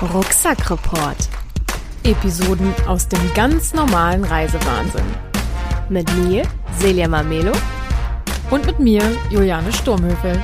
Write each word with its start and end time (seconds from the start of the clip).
Rucksackreport. 0.00 1.28
Episoden 2.04 2.72
aus 2.86 3.08
dem 3.08 3.18
ganz 3.34 3.74
normalen 3.74 4.22
Reisewahnsinn. 4.22 5.04
Mit 5.88 6.08
mir, 6.18 6.44
Celia 6.78 7.08
Mamelo. 7.08 7.50
Und 8.48 8.64
mit 8.64 8.78
mir, 8.78 9.02
Juliane 9.28 9.72
Sturmhöfel. 9.72 10.40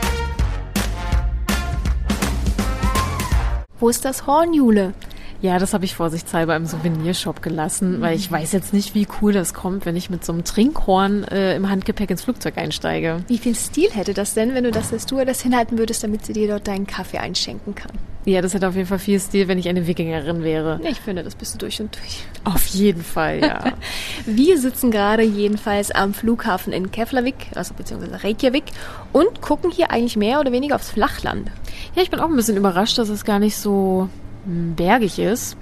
Wo 3.78 3.88
ist 3.88 4.04
das 4.04 4.26
Horn, 4.26 4.54
Jule? 4.54 4.92
Ja, 5.40 5.60
das 5.60 5.72
habe 5.72 5.84
ich 5.84 5.94
vorsichtshalber 5.94 6.56
im 6.56 6.66
Souvenirshop 6.66 7.40
gelassen, 7.40 8.00
weil 8.00 8.16
ich 8.16 8.32
weiß 8.32 8.50
jetzt 8.50 8.72
nicht, 8.72 8.96
wie 8.96 9.06
cool 9.22 9.32
das 9.32 9.54
kommt, 9.54 9.86
wenn 9.86 9.94
ich 9.94 10.10
mit 10.10 10.24
so 10.24 10.32
einem 10.32 10.42
Trinkhorn 10.42 11.22
äh, 11.24 11.54
im 11.54 11.70
Handgepäck 11.70 12.10
ins 12.10 12.22
Flugzeug 12.22 12.58
einsteige. 12.58 13.22
Wie 13.28 13.38
viel 13.38 13.54
Stil 13.54 13.90
hätte 13.92 14.14
das 14.14 14.34
denn, 14.34 14.54
wenn 14.54 14.64
du 14.64 14.72
das 14.72 14.92
als 14.92 15.06
das 15.06 15.42
hinhalten 15.42 15.78
würdest, 15.78 16.02
damit 16.02 16.26
sie 16.26 16.32
dir 16.32 16.48
dort 16.48 16.66
deinen 16.66 16.88
Kaffee 16.88 17.18
einschenken 17.18 17.76
kann? 17.76 17.92
Ja, 18.26 18.40
das 18.40 18.54
hätte 18.54 18.66
auf 18.68 18.74
jeden 18.74 18.86
Fall 18.86 18.98
viel 18.98 19.20
Stil, 19.20 19.48
wenn 19.48 19.58
ich 19.58 19.68
eine 19.68 19.86
Wikingerin 19.86 20.42
wäre. 20.42 20.80
Ich 20.88 21.00
finde, 21.00 21.22
das 21.22 21.34
bist 21.34 21.54
du 21.54 21.58
durch 21.58 21.80
und 21.80 21.94
durch. 21.94 22.24
Auf 22.44 22.64
jeden 22.66 23.02
Fall, 23.02 23.40
ja. 23.40 23.74
Wir 24.26 24.58
sitzen 24.58 24.90
gerade 24.90 25.22
jedenfalls 25.22 25.90
am 25.90 26.14
Flughafen 26.14 26.72
in 26.72 26.90
Keflavik, 26.90 27.48
also 27.54 27.74
beziehungsweise 27.74 28.24
Reykjavik, 28.24 28.64
und 29.12 29.42
gucken 29.42 29.70
hier 29.70 29.90
eigentlich 29.90 30.16
mehr 30.16 30.40
oder 30.40 30.52
weniger 30.52 30.76
aufs 30.76 30.90
Flachland. 30.90 31.50
Ja, 31.94 32.02
ich 32.02 32.10
bin 32.10 32.20
auch 32.20 32.28
ein 32.28 32.36
bisschen 32.36 32.56
überrascht, 32.56 32.96
dass 32.96 33.10
es 33.10 33.24
gar 33.26 33.38
nicht 33.38 33.56
so 33.56 34.08
bergig 34.46 35.18
ist. 35.18 35.56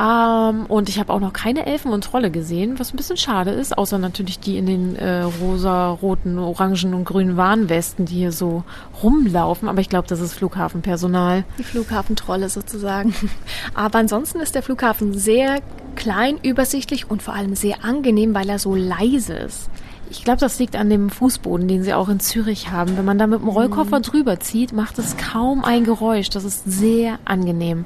Ähm, 0.00 0.66
und 0.66 0.88
ich 0.88 0.98
habe 0.98 1.12
auch 1.12 1.20
noch 1.20 1.32
keine 1.32 1.66
Elfen 1.66 1.92
und 1.92 2.04
Trolle 2.04 2.30
gesehen, 2.30 2.78
was 2.78 2.92
ein 2.92 2.96
bisschen 2.96 3.16
schade 3.16 3.50
ist, 3.50 3.76
außer 3.76 3.98
natürlich 3.98 4.40
die 4.40 4.58
in 4.58 4.66
den 4.66 4.96
äh, 4.96 5.22
rosa, 5.22 5.90
roten, 5.90 6.38
orangen 6.38 6.94
und 6.94 7.04
grünen 7.04 7.36
Warnwesten, 7.36 8.06
die 8.06 8.16
hier 8.16 8.32
so 8.32 8.64
rumlaufen. 9.02 9.68
Aber 9.68 9.80
ich 9.80 9.88
glaube, 9.88 10.08
das 10.08 10.20
ist 10.20 10.34
Flughafenpersonal. 10.34 11.44
Die 11.58 11.64
Flughafentrolle 11.64 12.48
sozusagen. 12.48 13.14
Aber 13.74 13.98
ansonsten 13.98 14.40
ist 14.40 14.54
der 14.54 14.62
Flughafen 14.62 15.14
sehr 15.14 15.60
klein, 15.94 16.38
übersichtlich 16.42 17.10
und 17.10 17.22
vor 17.22 17.34
allem 17.34 17.54
sehr 17.54 17.84
angenehm, 17.84 18.34
weil 18.34 18.48
er 18.48 18.58
so 18.58 18.74
leise 18.74 19.34
ist. 19.34 19.70
Ich 20.10 20.22
glaube, 20.22 20.38
das 20.38 20.58
liegt 20.58 20.76
an 20.76 20.88
dem 20.88 21.10
Fußboden, 21.10 21.66
den 21.66 21.82
sie 21.82 21.92
auch 21.92 22.08
in 22.08 22.20
Zürich 22.20 22.70
haben. 22.70 22.96
Wenn 22.96 23.04
man 23.04 23.18
da 23.18 23.26
mit 23.26 23.40
dem 23.40 23.48
Rollkoffer 23.48 23.98
mhm. 23.98 24.02
drüber 24.02 24.40
zieht, 24.40 24.72
macht 24.72 24.98
es 24.98 25.16
kaum 25.16 25.64
ein 25.64 25.84
Geräusch. 25.84 26.30
Das 26.30 26.44
ist 26.44 26.62
sehr 26.64 27.18
angenehm. 27.24 27.84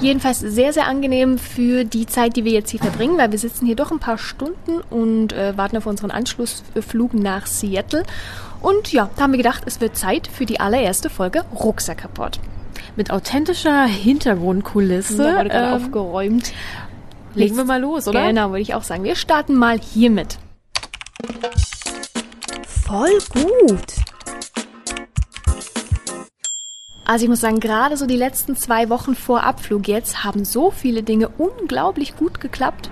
Jedenfalls 0.00 0.40
sehr, 0.40 0.72
sehr 0.72 0.86
angenehm 0.86 1.38
für 1.38 1.84
die 1.84 2.06
Zeit, 2.06 2.36
die 2.36 2.44
wir 2.44 2.52
jetzt 2.52 2.70
hier 2.70 2.80
verbringen, 2.80 3.16
weil 3.16 3.32
wir 3.32 3.38
sitzen 3.38 3.66
hier 3.66 3.76
doch 3.76 3.90
ein 3.90 3.98
paar 3.98 4.18
Stunden 4.18 4.80
und 4.90 5.32
äh, 5.32 5.56
warten 5.56 5.76
auf 5.76 5.86
unseren 5.86 6.10
Anschlussflug 6.10 7.14
nach 7.14 7.46
Seattle. 7.46 8.02
Und 8.60 8.92
ja, 8.92 9.08
da 9.16 9.22
haben 9.22 9.32
wir 9.32 9.38
gedacht, 9.38 9.62
es 9.66 9.80
wird 9.80 9.96
Zeit 9.96 10.26
für 10.26 10.44
die 10.44 10.60
allererste 10.60 11.08
Folge 11.08 11.44
Rucksack-Rapport. 11.54 12.40
Mit 12.96 13.10
authentischer 13.10 13.84
Hintergrundkulisse. 13.84 15.16
Da 15.16 15.38
wurde 15.38 15.48
gerade 15.50 15.68
ähm, 15.68 15.74
aufgeräumt. 15.74 16.52
Legen 17.34 17.56
wir 17.56 17.64
mal 17.64 17.80
los, 17.80 18.08
oder? 18.08 18.26
Genau, 18.26 18.50
würde 18.50 18.62
ich 18.62 18.74
auch 18.74 18.82
sagen. 18.82 19.04
Wir 19.04 19.14
starten 19.14 19.54
mal 19.54 19.78
hiermit. 19.78 20.38
Voll 22.84 23.18
gut. 23.30 24.06
Also 27.04 27.24
ich 27.24 27.28
muss 27.28 27.40
sagen, 27.40 27.60
gerade 27.60 27.96
so 27.96 28.06
die 28.06 28.16
letzten 28.16 28.56
zwei 28.56 28.88
Wochen 28.88 29.14
vor 29.14 29.44
Abflug 29.44 29.86
jetzt 29.86 30.24
haben 30.24 30.44
so 30.44 30.70
viele 30.70 31.04
Dinge 31.04 31.28
unglaublich 31.38 32.16
gut 32.16 32.40
geklappt. 32.40 32.90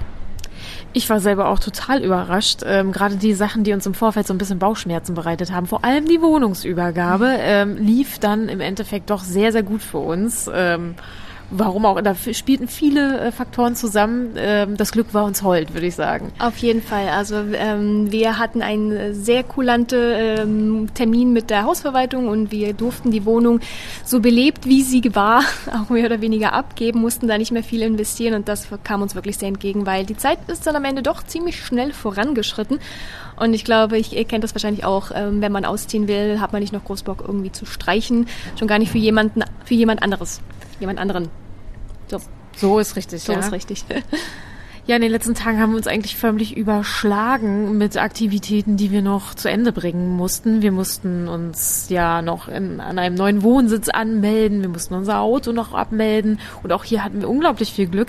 Ich 0.92 1.10
war 1.10 1.18
selber 1.18 1.48
auch 1.48 1.58
total 1.58 2.04
überrascht. 2.04 2.60
Ähm, 2.64 2.92
gerade 2.92 3.16
die 3.16 3.34
Sachen, 3.34 3.64
die 3.64 3.72
uns 3.72 3.84
im 3.84 3.94
Vorfeld 3.94 4.28
so 4.28 4.32
ein 4.32 4.38
bisschen 4.38 4.60
Bauchschmerzen 4.60 5.14
bereitet 5.14 5.50
haben, 5.50 5.66
vor 5.66 5.84
allem 5.84 6.06
die 6.06 6.22
Wohnungsübergabe, 6.22 7.36
ähm, 7.40 7.76
lief 7.76 8.20
dann 8.20 8.48
im 8.48 8.60
Endeffekt 8.60 9.10
doch 9.10 9.24
sehr, 9.24 9.50
sehr 9.50 9.64
gut 9.64 9.82
für 9.82 9.98
uns. 9.98 10.48
Ähm, 10.52 10.94
warum 11.56 11.86
auch, 11.86 12.00
da 12.00 12.14
spielten 12.14 12.68
viele 12.68 13.20
äh, 13.20 13.32
Faktoren 13.32 13.76
zusammen. 13.76 14.34
Ähm, 14.36 14.76
das 14.76 14.92
Glück 14.92 15.14
war 15.14 15.24
uns 15.24 15.42
hold, 15.42 15.72
würde 15.72 15.86
ich 15.86 15.94
sagen. 15.94 16.32
Auf 16.38 16.56
jeden 16.58 16.82
Fall. 16.82 17.08
Also 17.08 17.36
ähm, 17.54 18.10
wir 18.10 18.38
hatten 18.38 18.60
einen 18.62 19.14
sehr 19.14 19.44
kulante 19.44 19.96
ähm, 19.96 20.88
Termin 20.94 21.32
mit 21.32 21.50
der 21.50 21.64
Hausverwaltung 21.64 22.28
und 22.28 22.50
wir 22.50 22.72
durften 22.72 23.10
die 23.10 23.24
Wohnung 23.24 23.60
so 24.04 24.20
belebt, 24.20 24.66
wie 24.66 24.82
sie 24.82 25.14
war, 25.14 25.42
auch 25.72 25.90
mehr 25.90 26.06
oder 26.06 26.20
weniger 26.20 26.52
abgeben, 26.52 27.00
mussten 27.00 27.28
da 27.28 27.38
nicht 27.38 27.52
mehr 27.52 27.62
viel 27.62 27.82
investieren 27.82 28.34
und 28.34 28.48
das 28.48 28.68
kam 28.82 29.02
uns 29.02 29.14
wirklich 29.14 29.38
sehr 29.38 29.48
entgegen, 29.48 29.86
weil 29.86 30.04
die 30.04 30.16
Zeit 30.16 30.38
ist 30.48 30.66
dann 30.66 30.76
am 30.76 30.84
Ende 30.84 31.02
doch 31.02 31.22
ziemlich 31.22 31.64
schnell 31.64 31.92
vorangeschritten. 31.92 32.78
Und 33.36 33.52
ich 33.52 33.64
glaube, 33.64 33.98
ich, 33.98 34.16
ihr 34.16 34.24
kennt 34.24 34.44
das 34.44 34.54
wahrscheinlich 34.54 34.84
auch, 34.84 35.10
ähm, 35.14 35.40
wenn 35.40 35.52
man 35.52 35.64
ausziehen 35.64 36.08
will, 36.08 36.40
hat 36.40 36.52
man 36.52 36.60
nicht 36.60 36.72
noch 36.72 36.84
groß 36.84 37.02
Bock 37.02 37.24
irgendwie 37.26 37.52
zu 37.52 37.66
streichen. 37.66 38.26
Schon 38.58 38.68
gar 38.68 38.78
nicht 38.78 38.92
für 38.92 38.98
jemanden, 38.98 39.42
für 39.64 39.74
jemand 39.74 40.02
anderes. 40.02 40.40
Jemand 40.80 40.98
anderen. 40.98 41.28
So. 42.10 42.20
So 42.56 42.78
ist 42.78 42.96
richtig. 42.96 43.22
So 43.22 43.32
ja. 43.32 43.40
ist 43.40 43.52
richtig. 43.52 43.84
Ja, 44.86 44.96
in 44.96 45.02
den 45.02 45.12
letzten 45.12 45.32
Tagen 45.32 45.60
haben 45.60 45.70
wir 45.70 45.78
uns 45.78 45.86
eigentlich 45.86 46.14
förmlich 46.14 46.58
überschlagen 46.58 47.78
mit 47.78 47.96
Aktivitäten, 47.96 48.76
die 48.76 48.90
wir 48.90 49.00
noch 49.00 49.32
zu 49.32 49.48
Ende 49.48 49.72
bringen 49.72 50.10
mussten. 50.14 50.60
Wir 50.60 50.72
mussten 50.72 51.26
uns 51.26 51.86
ja 51.88 52.20
noch 52.20 52.48
in, 52.48 52.82
an 52.82 52.98
einem 52.98 53.14
neuen 53.14 53.42
Wohnsitz 53.42 53.88
anmelden. 53.88 54.60
Wir 54.60 54.68
mussten 54.68 54.92
unser 54.92 55.20
Auto 55.20 55.52
noch 55.52 55.72
abmelden. 55.72 56.38
Und 56.62 56.70
auch 56.70 56.84
hier 56.84 57.02
hatten 57.02 57.22
wir 57.22 57.30
unglaublich 57.30 57.72
viel 57.72 57.86
Glück. 57.86 58.08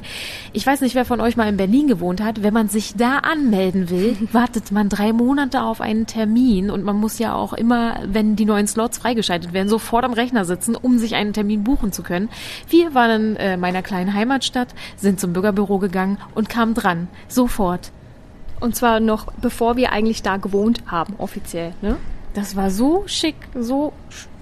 Ich 0.51 0.67
weiß 0.67 0.81
nicht, 0.81 0.95
wer 0.95 1.05
von 1.05 1.21
euch 1.21 1.37
mal 1.37 1.47
in 1.47 1.55
Berlin 1.55 1.87
gewohnt 1.87 2.21
hat. 2.21 2.43
Wenn 2.43 2.53
man 2.53 2.67
sich 2.67 2.93
da 2.97 3.19
anmelden 3.19 3.89
will, 3.89 4.17
wartet 4.33 4.73
man 4.73 4.89
drei 4.89 5.13
Monate 5.13 5.63
auf 5.63 5.79
einen 5.79 6.07
Termin. 6.07 6.69
Und 6.69 6.83
man 6.83 6.97
muss 6.97 7.19
ja 7.19 7.35
auch 7.35 7.53
immer, 7.53 8.01
wenn 8.05 8.35
die 8.35 8.43
neuen 8.43 8.67
Slots 8.67 8.97
freigeschaltet 8.97 9.53
werden, 9.53 9.69
sofort 9.69 10.03
am 10.03 10.11
Rechner 10.11 10.43
sitzen, 10.43 10.75
um 10.75 10.97
sich 10.97 11.15
einen 11.15 11.31
Termin 11.31 11.63
buchen 11.63 11.93
zu 11.93 12.03
können. 12.03 12.27
Wir 12.67 12.93
waren 12.93 13.11
in 13.11 13.35
äh, 13.37 13.55
meiner 13.55 13.81
kleinen 13.81 14.13
Heimatstadt, 14.13 14.75
sind 14.97 15.21
zum 15.21 15.31
Bürgerbüro 15.31 15.79
gegangen 15.79 16.17
und 16.33 16.49
kamen 16.49 16.64
kam 16.65 16.73
dran. 16.73 17.07
Sofort. 17.27 17.91
Und 18.59 18.75
zwar 18.75 18.99
noch 18.99 19.31
bevor 19.41 19.75
wir 19.75 19.91
eigentlich 19.91 20.23
da 20.23 20.37
gewohnt 20.37 20.83
haben, 20.87 21.15
offiziell, 21.17 21.73
ne? 21.81 21.97
Das 22.33 22.55
war 22.55 22.69
so 22.69 23.03
schick, 23.05 23.35
so 23.57 23.93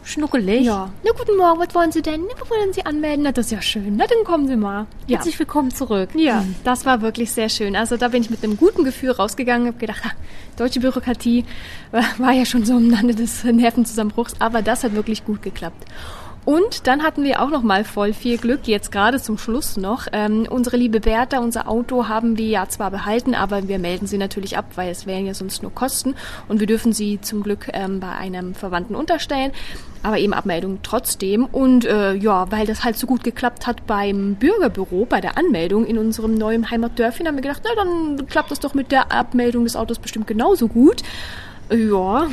schnuckelig. 0.04 0.66
Ja. 0.66 0.90
Na, 1.04 1.12
guten 1.12 1.38
Morgen, 1.38 1.60
was 1.60 1.76
wollen 1.76 1.92
Sie 1.92 2.02
denn? 2.02 2.22
Wo 2.22 2.50
wollen 2.50 2.74
Sie 2.74 2.86
anmelden? 2.86 3.24
Na, 3.24 3.32
das 3.32 3.48
ist 3.48 3.52
ja 3.52 3.62
schön. 3.62 3.96
Na, 3.98 4.06
dann 4.08 4.24
kommen 4.24 4.48
Sie 4.48 4.56
mal. 4.56 4.88
Ja. 5.08 5.18
Herzlich 5.18 5.38
willkommen 5.38 5.72
zurück. 5.72 6.10
Ja, 6.16 6.42
mhm. 6.42 6.56
das 6.64 6.86
war 6.86 7.02
wirklich 7.02 7.32
sehr 7.32 7.50
schön. 7.50 7.76
Also 7.76 7.98
da 7.98 8.08
bin 8.08 8.22
ich 8.22 8.30
mit 8.30 8.44
einem 8.44 8.58
guten 8.58 8.84
Gefühl 8.84 9.12
rausgegangen, 9.12 9.68
habe 9.68 9.78
gedacht, 9.78 10.04
ha, 10.04 10.12
deutsche 10.58 10.80
Bürokratie 10.80 11.46
war 12.18 12.32
ja 12.32 12.46
schon 12.46 12.66
so 12.66 12.74
am 12.74 12.90
Lande 12.90 13.14
des 13.14 13.44
Nervenzusammenbruchs, 13.44 14.34
aber 14.40 14.62
das 14.62 14.84
hat 14.84 14.94
wirklich 14.94 15.24
gut 15.26 15.42
geklappt. 15.42 15.86
Und 16.46 16.88
dann 16.88 17.04
hatten 17.04 17.24
wir 17.24 17.42
auch 17.42 17.50
noch 17.50 17.64
mal 17.64 17.86
voll 17.86 18.12
viel 18.12 18.38
Glück, 18.38 18.68
jetzt 18.68 18.92
gerade 18.92 19.22
zum 19.22 19.38
Schluss 19.38 19.78
noch. 19.78 20.08
Ähm, 20.12 20.46
unsere 20.50 20.76
liebe 20.76 21.00
Bertha, 21.00 21.40
unser 21.40 21.70
Auto 21.70 22.10
haben 22.10 22.38
wir 22.38 22.48
ja 22.48 22.68
zwar 22.68 22.92
behalten, 22.92 23.34
aber 23.34 23.68
wir 23.68 23.80
melden 23.80 24.08
sie 24.08 24.18
natürlich 24.18 24.58
ab, 24.58 24.66
weil 24.76 24.92
es 24.92 25.06
wären 25.06 25.26
ja 25.26 25.34
sonst 25.34 25.64
nur 25.64 25.74
Kosten. 25.74 26.16
Und 26.50 26.60
wir 26.60 26.68
dürfen 26.68 26.92
sie 26.92 27.22
zum 27.22 27.44
Glück 27.44 27.70
ähm, 27.72 28.02
bei 28.02 28.12
einem 28.12 28.56
Verwandten 28.56 28.96
unterstellen, 28.96 29.52
aber 30.02 30.20
eben 30.20 30.34
Abmeldung 30.34 30.80
trotzdem. 30.84 31.46
Und 31.46 31.86
äh, 31.86 32.14
ja, 32.14 32.52
weil 32.52 32.66
das 32.66 32.84
halt 32.84 32.98
so 32.98 33.08
gut 33.08 33.24
geklappt 33.24 33.66
hat 33.66 33.88
beim 33.88 34.36
Bürgerbüro, 34.36 35.06
bei 35.06 35.22
der 35.22 35.38
Anmeldung 35.38 35.86
in 35.86 35.98
unserem 35.98 36.34
neuen 36.36 36.70
Heimatdörfchen, 36.70 37.26
haben 37.26 37.36
wir 37.36 37.42
gedacht, 37.42 37.64
na 37.64 37.84
dann 37.84 38.28
klappt 38.28 38.52
das 38.52 38.60
doch 38.60 38.74
mit 38.74 38.92
der 38.92 39.14
Abmeldung 39.14 39.64
des 39.64 39.78
Autos 39.78 40.00
bestimmt 40.00 40.28
genauso 40.28 40.68
gut. 40.68 41.04
Ja. 41.74 42.28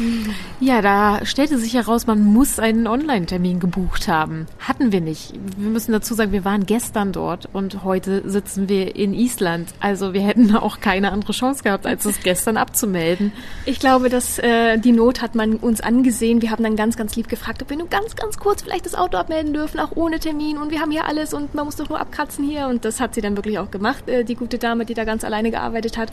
Ja, 0.61 0.83
da 0.83 1.25
stellte 1.25 1.57
sich 1.57 1.73
heraus, 1.73 2.07
man 2.07 2.23
muss 2.23 2.59
einen 2.59 2.87
Online-Termin 2.87 3.61
gebucht 3.61 4.09
haben. 4.09 4.47
Hatten 4.59 4.93
wir 4.93 5.01
nicht. 5.01 5.33
Wir 5.57 5.71
müssen 5.71 5.93
dazu 5.93 6.13
sagen, 6.13 6.33
wir 6.33 6.45
waren 6.45 6.67
gestern 6.67 7.13
dort 7.13 7.49
und 7.55 7.83
heute 7.83 8.29
sitzen 8.29 8.69
wir 8.69 8.95
in 8.95 9.15
Island. 9.15 9.73
Also 9.81 10.13
wir 10.13 10.21
hätten 10.21 10.55
auch 10.57 10.81
keine 10.81 11.13
andere 11.13 11.33
Chance 11.33 11.63
gehabt, 11.63 11.87
als 11.87 12.05
es 12.05 12.21
gestern 12.23 12.59
abzumelden. 12.59 13.33
Ich 13.65 13.81
glaube, 13.81 14.11
dass 14.11 14.39
äh, 14.39 14.77
die 14.77 14.93
Not 14.93 15.23
hat 15.23 15.35
man 15.35 15.57
uns 15.57 15.81
angesehen. 15.81 16.43
Wir 16.43 16.51
haben 16.51 16.63
dann 16.63 16.77
ganz, 16.77 16.99
ganz 16.99 17.17
lieb 17.17 17.29
gefragt, 17.29 17.63
ob 17.63 17.71
wir 17.71 17.79
nur 17.79 17.89
ganz, 17.89 18.17
ganz 18.17 18.39
kurz 18.39 18.63
vielleicht 18.63 18.85
das 18.85 18.95
Auto 18.95 19.17
abmelden 19.17 19.55
dürfen, 19.55 19.81
auch 19.81 19.93
ohne 19.95 20.19
Termin. 20.19 20.59
Und 20.59 20.71
wir 20.71 20.81
haben 20.81 20.91
hier 20.91 21.07
alles 21.07 21.33
und 21.33 21.55
man 21.55 21.65
muss 21.65 21.77
doch 21.77 21.89
nur 21.89 21.99
abkratzen 21.99 22.45
hier. 22.45 22.67
Und 22.67 22.85
das 22.85 23.01
hat 23.01 23.15
sie 23.15 23.23
dann 23.23 23.37
wirklich 23.37 23.59
auch 23.59 23.71
gemacht, 23.71 24.07
äh, 24.11 24.25
die 24.25 24.35
gute 24.35 24.59
Dame, 24.59 24.85
die 24.85 24.95
da 24.95 25.05
ganz 25.05 25.25
alleine 25.25 25.51
gearbeitet 25.51 25.97
hat. 25.97 26.11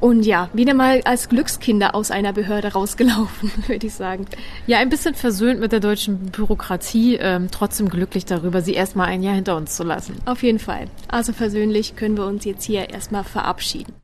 Und 0.00 0.24
ja, 0.24 0.48
wieder 0.52 0.74
mal 0.74 1.02
als 1.04 1.28
Glückskinder 1.28 1.94
aus 1.94 2.10
einer 2.10 2.32
Behörde 2.32 2.63
Behörde 2.64 2.72
rausgelaufen, 2.72 3.52
würde 3.66 3.86
ich 3.86 3.94
sagen. 3.94 4.26
Ja, 4.66 4.78
ein 4.78 4.88
bisschen 4.88 5.14
versöhnt 5.14 5.60
mit 5.60 5.72
der 5.72 5.80
deutschen 5.80 6.30
Bürokratie, 6.30 7.16
ähm, 7.16 7.48
trotzdem 7.50 7.88
glücklich 7.88 8.24
darüber, 8.24 8.62
sie 8.62 8.74
erstmal 8.74 9.08
ein 9.08 9.22
Jahr 9.22 9.34
hinter 9.34 9.56
uns 9.56 9.76
zu 9.76 9.84
lassen. 9.84 10.16
Auf 10.24 10.42
jeden 10.42 10.58
Fall. 10.58 10.86
Also 11.08 11.32
versöhnlich 11.32 11.96
können 11.96 12.16
wir 12.16 12.26
uns 12.26 12.44
jetzt 12.44 12.64
hier 12.64 12.90
erstmal 12.90 13.24
verabschieden. 13.24 13.94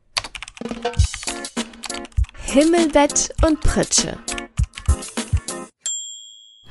Himmelbett 2.42 3.30
und 3.46 3.60
Pritsche. 3.60 4.18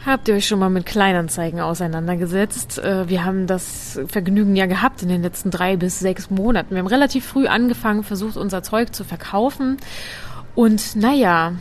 Habt 0.06 0.28
ihr 0.28 0.36
euch 0.36 0.48
schon 0.48 0.60
mal 0.60 0.70
mit 0.70 0.86
Kleinanzeigen 0.86 1.60
auseinandergesetzt? 1.60 2.80
Äh, 2.80 3.10
wir 3.10 3.26
haben 3.26 3.48
das 3.48 4.00
Vergnügen 4.08 4.56
ja 4.56 4.66
gehabt 4.66 5.02
in 5.02 5.10
den 5.10 5.22
letzten 5.22 5.52
drei 5.52 5.76
bis 5.76 6.00
sechs 6.00 6.30
Monaten. 6.30 6.72
Wir 6.72 6.80
haben 6.80 6.88
relativ 6.88 7.26
früh 7.26 7.48
angefangen, 7.48 8.04
versucht 8.04 8.38
unser 8.38 8.64
Zeug 8.64 8.94
zu 8.94 9.04
verkaufen. 9.04 9.78
Und 10.56 10.96
naja, 10.96 11.54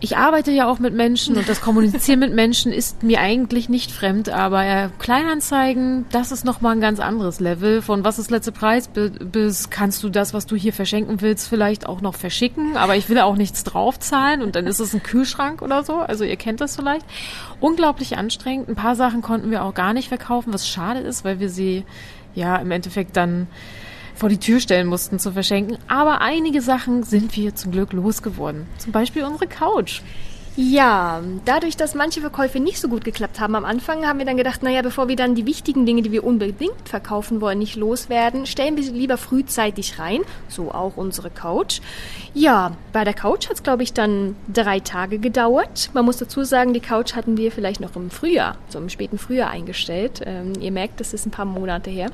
ich 0.00 0.16
arbeite 0.16 0.52
ja 0.52 0.68
auch 0.68 0.78
mit 0.78 0.94
Menschen 0.94 1.36
und 1.36 1.48
das 1.48 1.60
Kommunizieren 1.60 2.20
mit 2.20 2.32
Menschen 2.32 2.72
ist 2.72 3.02
mir 3.02 3.20
eigentlich 3.20 3.68
nicht 3.68 3.90
fremd, 3.90 4.28
aber 4.28 4.64
äh, 4.64 4.88
Kleinanzeigen, 4.98 6.06
das 6.12 6.30
ist 6.30 6.44
nochmal 6.44 6.76
ein 6.76 6.80
ganz 6.80 7.00
anderes 7.00 7.40
Level. 7.40 7.82
Von 7.82 8.04
was 8.04 8.18
ist 8.18 8.30
letzte 8.30 8.52
Preis 8.52 8.88
bis 8.88 9.70
kannst 9.70 10.04
du 10.04 10.08
das, 10.08 10.34
was 10.34 10.46
du 10.46 10.54
hier 10.54 10.72
verschenken 10.72 11.20
willst, 11.20 11.48
vielleicht 11.48 11.86
auch 11.86 12.00
noch 12.00 12.14
verschicken, 12.14 12.76
aber 12.76 12.94
ich 12.94 13.08
will 13.08 13.18
auch 13.18 13.36
nichts 13.36 13.64
draufzahlen 13.64 14.42
und 14.42 14.54
dann 14.54 14.68
ist 14.68 14.78
es 14.78 14.94
ein 14.94 15.02
Kühlschrank 15.02 15.62
oder 15.62 15.82
so. 15.82 15.96
Also 15.96 16.22
ihr 16.22 16.36
kennt 16.36 16.60
das 16.60 16.76
vielleicht. 16.76 17.04
Unglaublich 17.60 18.16
anstrengend. 18.16 18.68
Ein 18.68 18.76
paar 18.76 18.94
Sachen 18.94 19.20
konnten 19.20 19.50
wir 19.50 19.64
auch 19.64 19.74
gar 19.74 19.94
nicht 19.94 20.08
verkaufen, 20.08 20.52
was 20.52 20.68
schade 20.68 21.00
ist, 21.00 21.24
weil 21.24 21.40
wir 21.40 21.48
sie 21.48 21.84
ja 22.34 22.56
im 22.56 22.70
Endeffekt 22.70 23.16
dann 23.16 23.48
vor 24.18 24.28
die 24.28 24.38
Tür 24.38 24.58
stellen 24.58 24.88
mussten 24.88 25.18
zu 25.18 25.32
verschenken. 25.32 25.78
Aber 25.86 26.20
einige 26.20 26.60
Sachen 26.60 27.04
sind 27.04 27.36
wir 27.36 27.54
zum 27.54 27.70
Glück 27.70 27.92
losgeworden. 27.92 28.66
Zum 28.78 28.92
Beispiel 28.92 29.22
unsere 29.24 29.46
Couch. 29.46 30.02
Ja, 30.60 31.22
dadurch, 31.44 31.76
dass 31.76 31.94
manche 31.94 32.20
Verkäufe 32.20 32.58
nicht 32.58 32.80
so 32.80 32.88
gut 32.88 33.04
geklappt 33.04 33.38
haben 33.38 33.54
am 33.54 33.64
Anfang, 33.64 34.04
haben 34.04 34.18
wir 34.18 34.26
dann 34.26 34.36
gedacht, 34.36 34.64
naja, 34.64 34.82
bevor 34.82 35.06
wir 35.06 35.14
dann 35.14 35.36
die 35.36 35.46
wichtigen 35.46 35.86
Dinge, 35.86 36.02
die 36.02 36.10
wir 36.10 36.24
unbedingt 36.24 36.88
verkaufen 36.88 37.40
wollen, 37.40 37.60
nicht 37.60 37.76
loswerden, 37.76 38.44
stellen 38.44 38.74
wir 38.74 38.82
sie 38.82 38.90
lieber 38.90 39.18
frühzeitig 39.18 40.00
rein. 40.00 40.22
So 40.48 40.72
auch 40.72 40.96
unsere 40.96 41.30
Couch. 41.30 41.80
Ja, 42.34 42.72
bei 42.92 43.04
der 43.04 43.14
Couch 43.14 43.48
hat 43.48 43.54
es, 43.54 43.62
glaube 43.62 43.84
ich, 43.84 43.92
dann 43.92 44.34
drei 44.52 44.80
Tage 44.80 45.20
gedauert. 45.20 45.90
Man 45.94 46.04
muss 46.04 46.16
dazu 46.16 46.42
sagen, 46.42 46.74
die 46.74 46.80
Couch 46.80 47.14
hatten 47.14 47.36
wir 47.36 47.52
vielleicht 47.52 47.80
noch 47.80 47.94
im 47.94 48.10
Frühjahr, 48.10 48.56
so 48.68 48.80
im 48.80 48.88
späten 48.88 49.18
Frühjahr 49.18 49.50
eingestellt. 49.50 50.22
Ähm, 50.26 50.54
ihr 50.60 50.72
merkt, 50.72 50.98
das 50.98 51.14
ist 51.14 51.24
ein 51.24 51.30
paar 51.30 51.44
Monate 51.44 51.88
her. 51.88 52.10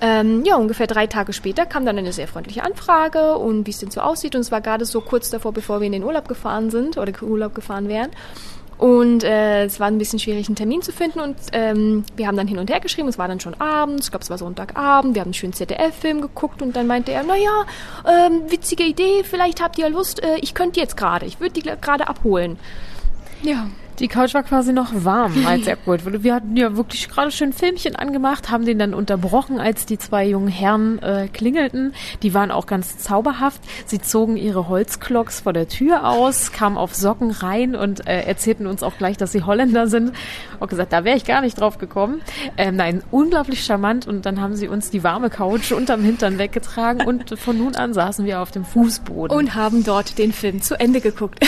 Ähm, 0.00 0.44
ja, 0.44 0.54
ungefähr 0.54 0.86
drei 0.86 1.08
Tage 1.08 1.32
später 1.32 1.66
kam 1.66 1.84
dann 1.84 1.98
eine 1.98 2.12
sehr 2.12 2.28
freundliche 2.28 2.62
Anfrage 2.62 3.38
und 3.38 3.66
wie 3.66 3.72
es 3.72 3.80
denn 3.80 3.90
so 3.90 4.02
aussieht. 4.02 4.36
Und 4.36 4.42
es 4.42 4.52
war 4.52 4.60
gerade 4.60 4.84
so 4.84 5.00
kurz 5.00 5.30
davor, 5.30 5.50
bevor 5.50 5.80
wir 5.80 5.86
in 5.86 5.92
den 5.92 6.04
Urlaub 6.04 6.28
gefahren 6.28 6.70
sind 6.70 6.96
oder 6.96 7.12
Urlaub 7.22 7.56
gefahren 7.56 7.71
gefahren 7.72 7.88
wären. 7.88 8.10
Und 8.78 9.22
äh, 9.22 9.64
es 9.64 9.78
war 9.78 9.86
ein 9.86 9.98
bisschen 9.98 10.18
schwierig, 10.18 10.48
einen 10.48 10.56
Termin 10.56 10.82
zu 10.82 10.90
finden. 10.90 11.20
Und 11.20 11.36
ähm, 11.52 12.04
wir 12.16 12.26
haben 12.26 12.36
dann 12.36 12.48
hin 12.48 12.58
und 12.58 12.68
her 12.68 12.80
geschrieben. 12.80 13.08
Es 13.08 13.16
war 13.16 13.28
dann 13.28 13.38
schon 13.38 13.54
abends. 13.60 14.06
Ich 14.06 14.10
glaube, 14.10 14.24
es 14.24 14.30
war 14.30 14.38
Sonntagabend. 14.38 15.14
Wir 15.14 15.20
haben 15.20 15.28
einen 15.28 15.34
schönen 15.34 15.52
ZDF-Film 15.52 16.20
geguckt. 16.20 16.62
Und 16.62 16.74
dann 16.74 16.88
meinte 16.88 17.12
er, 17.12 17.22
naja, 17.22 17.64
ähm, 18.04 18.50
witzige 18.50 18.82
Idee. 18.82 19.22
Vielleicht 19.22 19.62
habt 19.62 19.78
ihr 19.78 19.88
Lust. 19.88 20.20
Äh, 20.20 20.38
ich 20.40 20.54
könnte 20.54 20.80
jetzt 20.80 20.96
gerade. 20.96 21.26
Ich 21.26 21.38
würde 21.38 21.52
die 21.52 21.62
gerade 21.62 22.08
abholen. 22.08 22.58
Ja. 23.42 23.68
Die 24.02 24.08
Couch 24.08 24.34
war 24.34 24.42
quasi 24.42 24.72
noch 24.72 24.88
warm, 25.04 25.46
als 25.46 25.68
er 25.68 25.72
abgeholt 25.78 26.04
wurde. 26.04 26.24
Wir 26.24 26.34
hatten 26.34 26.56
ja 26.56 26.76
wirklich 26.76 27.08
gerade 27.08 27.30
schön 27.30 27.52
Filmchen 27.52 27.94
angemacht, 27.94 28.50
haben 28.50 28.66
den 28.66 28.80
dann 28.80 28.94
unterbrochen, 28.94 29.60
als 29.60 29.86
die 29.86 29.96
zwei 29.96 30.26
jungen 30.26 30.48
Herren 30.48 30.98
äh, 30.98 31.28
klingelten. 31.32 31.94
Die 32.24 32.34
waren 32.34 32.50
auch 32.50 32.66
ganz 32.66 32.98
zauberhaft. 32.98 33.60
Sie 33.86 34.00
zogen 34.00 34.36
ihre 34.36 34.68
Holzklocks 34.68 35.42
vor 35.42 35.52
der 35.52 35.68
Tür 35.68 36.08
aus, 36.08 36.50
kamen 36.50 36.78
auf 36.78 36.96
Socken 36.96 37.30
rein 37.30 37.76
und 37.76 38.04
äh, 38.08 38.22
erzählten 38.22 38.66
uns 38.66 38.82
auch 38.82 38.98
gleich, 38.98 39.18
dass 39.18 39.30
sie 39.30 39.44
Holländer 39.44 39.86
sind. 39.86 40.12
Auch 40.58 40.66
gesagt, 40.66 40.92
da 40.92 41.04
wäre 41.04 41.16
ich 41.16 41.24
gar 41.24 41.40
nicht 41.40 41.60
drauf 41.60 41.78
gekommen. 41.78 42.22
Ähm, 42.56 42.74
nein, 42.74 43.04
unglaublich 43.12 43.64
charmant. 43.64 44.08
Und 44.08 44.26
dann 44.26 44.40
haben 44.40 44.56
sie 44.56 44.66
uns 44.66 44.90
die 44.90 45.04
warme 45.04 45.30
Couch 45.30 45.70
unterm 45.70 46.02
Hintern 46.02 46.38
weggetragen 46.38 47.06
und 47.06 47.38
von 47.38 47.56
nun 47.56 47.76
an 47.76 47.94
saßen 47.94 48.26
wir 48.26 48.40
auf 48.40 48.50
dem 48.50 48.64
Fußboden. 48.64 49.36
Und 49.36 49.54
haben 49.54 49.84
dort 49.84 50.18
den 50.18 50.32
Film 50.32 50.60
zu 50.60 50.74
Ende 50.80 51.00
geguckt. 51.00 51.38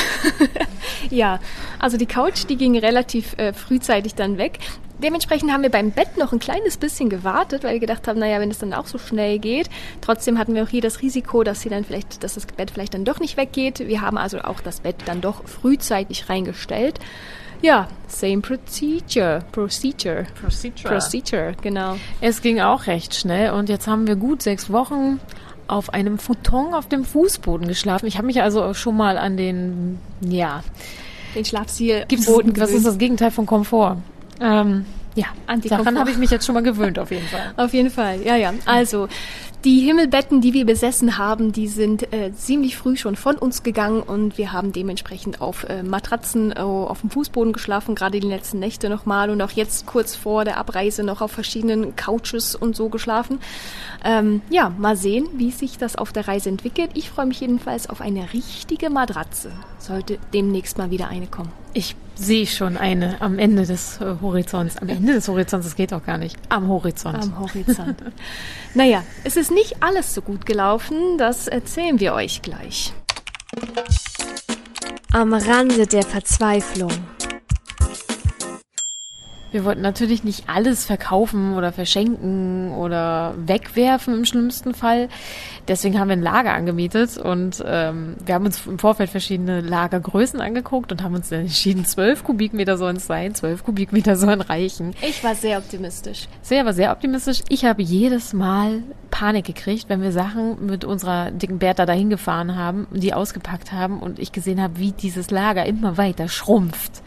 ja, 1.11 1.41
also 1.81 1.97
die 1.97 2.06
Couch 2.06 2.44
Couch, 2.44 2.49
die 2.49 2.56
ging 2.56 2.79
relativ 2.79 3.35
äh, 3.38 3.52
frühzeitig 3.52 4.14
dann 4.14 4.38
weg. 4.38 4.58
Dementsprechend 5.02 5.52
haben 5.52 5.62
wir 5.62 5.70
beim 5.70 5.91
Bett 5.91 6.17
noch 6.17 6.32
ein 6.32 6.38
kleines 6.38 6.76
bisschen 6.76 7.08
gewartet, 7.08 7.64
weil 7.64 7.75
wir 7.75 7.81
gedacht 7.81 8.06
haben, 8.06 8.20
naja, 8.20 8.41
wenn 8.41 8.50
es 8.50 8.58
dann 8.58 8.73
auch 8.73 8.87
so 8.87 8.96
schnell 8.96 9.38
geht. 9.38 9.69
Trotzdem 10.00 10.38
hatten 10.38 10.55
wir 10.55 10.62
auch 10.62 10.69
hier 10.69 10.81
das 10.81 11.02
Risiko, 11.02 11.43
dass 11.43 11.62
sie 11.62 11.69
dann 11.69 11.85
vielleicht, 11.85 12.23
dass 12.23 12.35
das 12.35 12.46
Bett 12.46 12.70
vielleicht 12.70 12.94
dann 12.94 13.05
doch 13.05 13.19
nicht 13.19 13.37
weggeht. 13.37 13.81
Wir 13.81 14.00
haben 14.00 14.17
also 14.17 14.41
auch 14.41 14.61
das 14.61 14.81
Bett 14.81 14.96
dann 15.06 15.20
doch 15.20 15.46
frühzeitig 15.46 16.29
reingestellt. 16.29 17.00
Ja, 17.61 17.88
same 18.06 18.41
procedure. 18.41 19.41
Procedure. 19.50 20.26
Procedure. 20.41 20.88
Procedure, 20.88 21.55
genau. 21.61 21.96
Es 22.20 22.41
ging 22.41 22.61
auch 22.61 22.87
recht 22.87 23.14
schnell 23.14 23.52
und 23.52 23.69
jetzt 23.69 23.87
haben 23.88 24.06
wir 24.06 24.17
gut 24.17 24.43
sechs 24.43 24.70
Wochen 24.70 25.19
auf 25.67 25.93
einem 25.93 26.19
Futon 26.19 26.75
auf 26.75 26.88
dem 26.88 27.05
Fußboden 27.05 27.67
geschlafen. 27.67 28.06
Ich 28.06 28.17
habe 28.17 28.26
mich 28.26 28.43
also 28.43 28.75
schon 28.75 28.96
mal 28.96 29.19
an 29.19 29.37
den, 29.37 29.99
ja, 30.20 30.62
den 31.34 31.44
Schlafstil 31.44 32.04
Gibt's, 32.08 32.26
Boden 32.26 32.52
Was 32.58 32.70
ist 32.70 32.86
das 32.86 32.98
Gegenteil 32.98 33.31
von 33.31 33.46
Komfort? 33.46 33.98
Ähm, 34.40 34.84
ja, 35.14 35.26
daran 35.69 35.98
habe 35.98 36.10
ich 36.10 36.16
mich 36.16 36.31
jetzt 36.31 36.44
schon 36.44 36.54
mal 36.54 36.62
gewöhnt, 36.62 36.98
auf 36.98 37.10
jeden 37.10 37.26
Fall. 37.28 37.54
auf 37.56 37.72
jeden 37.72 37.90
Fall, 37.90 38.20
ja, 38.22 38.36
ja. 38.36 38.52
Also, 38.64 39.08
die 39.64 39.81
Himmelbetten, 39.81 40.43
die 40.43 40.52
wir 40.52 40.66
besessen 40.66 41.16
haben, 41.16 41.50
die 41.52 41.69
sind 41.69 42.12
äh, 42.12 42.32
ziemlich 42.34 42.76
früh 42.76 42.96
schon 42.96 43.16
von 43.16 43.37
uns 43.37 43.62
gegangen 43.62 44.02
und 44.02 44.37
wir 44.37 44.52
haben 44.52 44.72
dementsprechend 44.72 45.40
auf 45.40 45.64
äh, 45.64 45.82
Matratzen 45.82 46.52
äh, 46.52 46.61
auf 46.61 47.00
dem 47.00 47.08
Fußboden 47.08 47.55
geschlafen, 47.55 47.94
gerade 47.94 48.20
die 48.20 48.28
letzten 48.28 48.58
Nächte 48.58 48.90
nochmal 48.90 49.31
und 49.31 49.40
auch 49.40 49.52
jetzt 49.52 49.87
kurz 49.87 50.14
vor 50.14 50.44
der 50.44 50.58
Abreise 50.58 51.02
noch 51.02 51.22
auf 51.22 51.32
verschiedenen 51.32 51.96
Couches 51.96 52.55
und 52.55 52.76
so 52.76 52.90
geschlafen. 52.90 53.38
Ähm, 54.05 54.43
ja, 54.50 54.69
mal 54.69 54.96
sehen, 54.96 55.28
wie 55.34 55.50
sich 55.50 55.78
das 55.78 55.96
auf 55.96 56.12
der 56.12 56.28
Reise 56.28 56.50
entwickelt. 56.50 56.90
Ich 56.93 57.08
freue 57.08 57.26
mich 57.26 57.40
jedenfalls 57.40 57.88
auf 57.88 58.02
eine 58.02 58.34
richtige 58.34 58.90
Matratze. 58.90 59.50
Sollte 59.78 60.19
demnächst 60.34 60.76
mal 60.76 60.90
wieder 60.90 61.08
eine 61.08 61.26
kommen. 61.26 61.52
Ich 61.72 61.96
sehe 62.14 62.46
schon 62.46 62.76
eine 62.76 63.20
am 63.20 63.38
Ende 63.38 63.67
des 63.67 64.00
äh, 64.00 64.17
Horizonts. 64.22 64.78
Am 64.78 64.88
Ende 64.88 65.14
des 65.14 65.28
Horizonts, 65.28 65.67
das 65.67 65.76
geht 65.76 65.93
auch 65.93 66.05
gar 66.05 66.19
nicht. 66.19 66.37
Am 66.49 66.69
Horizont. 66.69 67.19
Am 67.20 67.38
Horizont. 67.38 67.96
naja, 68.75 69.02
es 69.25 69.37
ist 69.37 69.50
nicht 69.55 69.83
alles 69.83 70.15
so 70.15 70.21
gut 70.21 70.45
gelaufen, 70.45 71.17
das 71.19 71.49
erzählen 71.49 72.01
wir 72.01 72.15
euch 72.15 72.43
gleich. 72.43 72.93
Am 75.12 75.33
Rande 75.33 75.87
der 75.87 76.03
Verzweiflung. 76.03 76.93
Wir 79.55 79.65
wollten 79.65 79.83
natürlich 79.83 80.25
nicht 80.25 80.49
alles 80.49 80.85
verkaufen 80.85 81.55
oder 81.55 81.71
verschenken 81.71 82.73
oder 82.73 83.37
wegwerfen 83.37 84.12
im 84.12 84.25
schlimmsten 84.25 84.75
Fall. 84.75 85.09
Deswegen 85.69 86.01
haben 86.01 86.09
wir 86.09 86.17
ein 86.17 86.23
Lager 86.23 86.55
angemietet 86.55 87.17
und 87.19 87.62
ähm, 87.65 88.17
wir 88.27 88.35
haben 88.35 88.47
uns 88.47 88.67
im 88.67 88.81
Vorfeld 88.81 89.11
verschiedene 89.11 89.61
Lagergrößen 89.61 90.41
angeguckt 90.41 90.91
und 90.91 91.05
haben 91.05 91.15
uns 91.15 91.29
dann 91.29 91.43
entschieden, 91.43 91.85
zwölf 91.85 92.25
Kubikmeter 92.25 92.77
sollen 92.77 92.97
es 92.97 93.06
sein, 93.06 93.37
zwölf 93.37 93.62
Kubikmeter 93.62 94.17
sollen 94.17 94.41
reichen. 94.41 94.93
Ich 95.03 95.23
war 95.23 95.37
sehr 95.37 95.59
optimistisch. 95.59 96.27
Sehr, 96.43 96.65
war 96.65 96.73
sehr 96.73 96.91
optimistisch. 96.91 97.43
Ich 97.49 97.65
habe 97.65 97.81
jedes 97.81 98.33
Mal 98.33 98.83
Panik 99.12 99.45
gekriegt, 99.45 99.89
wenn 99.89 100.03
wir 100.03 100.11
Sachen 100.11 100.67
mit 100.67 100.85
unserer 100.85 101.31
dicken 101.31 101.61
Bertha 101.61 101.87
dahin 101.87 102.11
gefahren 102.11 102.56
haben, 102.56 102.89
die 102.91 103.15
ausgepackt 103.15 103.71
haben 103.71 104.01
und 104.01 104.19
ich 104.19 104.33
gesehen 104.33 104.61
habe, 104.61 104.81
wie 104.81 104.91
dieses 104.91 105.31
Lager 105.31 105.65
immer 105.65 105.97
weiter 105.97 106.27
schrumpft. 106.27 107.03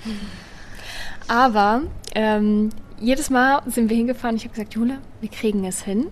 Aber 1.27 1.83
ähm, 2.15 2.69
jedes 2.99 3.29
Mal 3.29 3.61
sind 3.67 3.89
wir 3.89 3.97
hingefahren. 3.97 4.35
Ich 4.35 4.43
habe 4.43 4.53
gesagt, 4.53 4.73
Jule, 4.73 4.99
wir 5.21 5.29
kriegen 5.29 5.65
es 5.65 5.83
hin. 5.83 6.07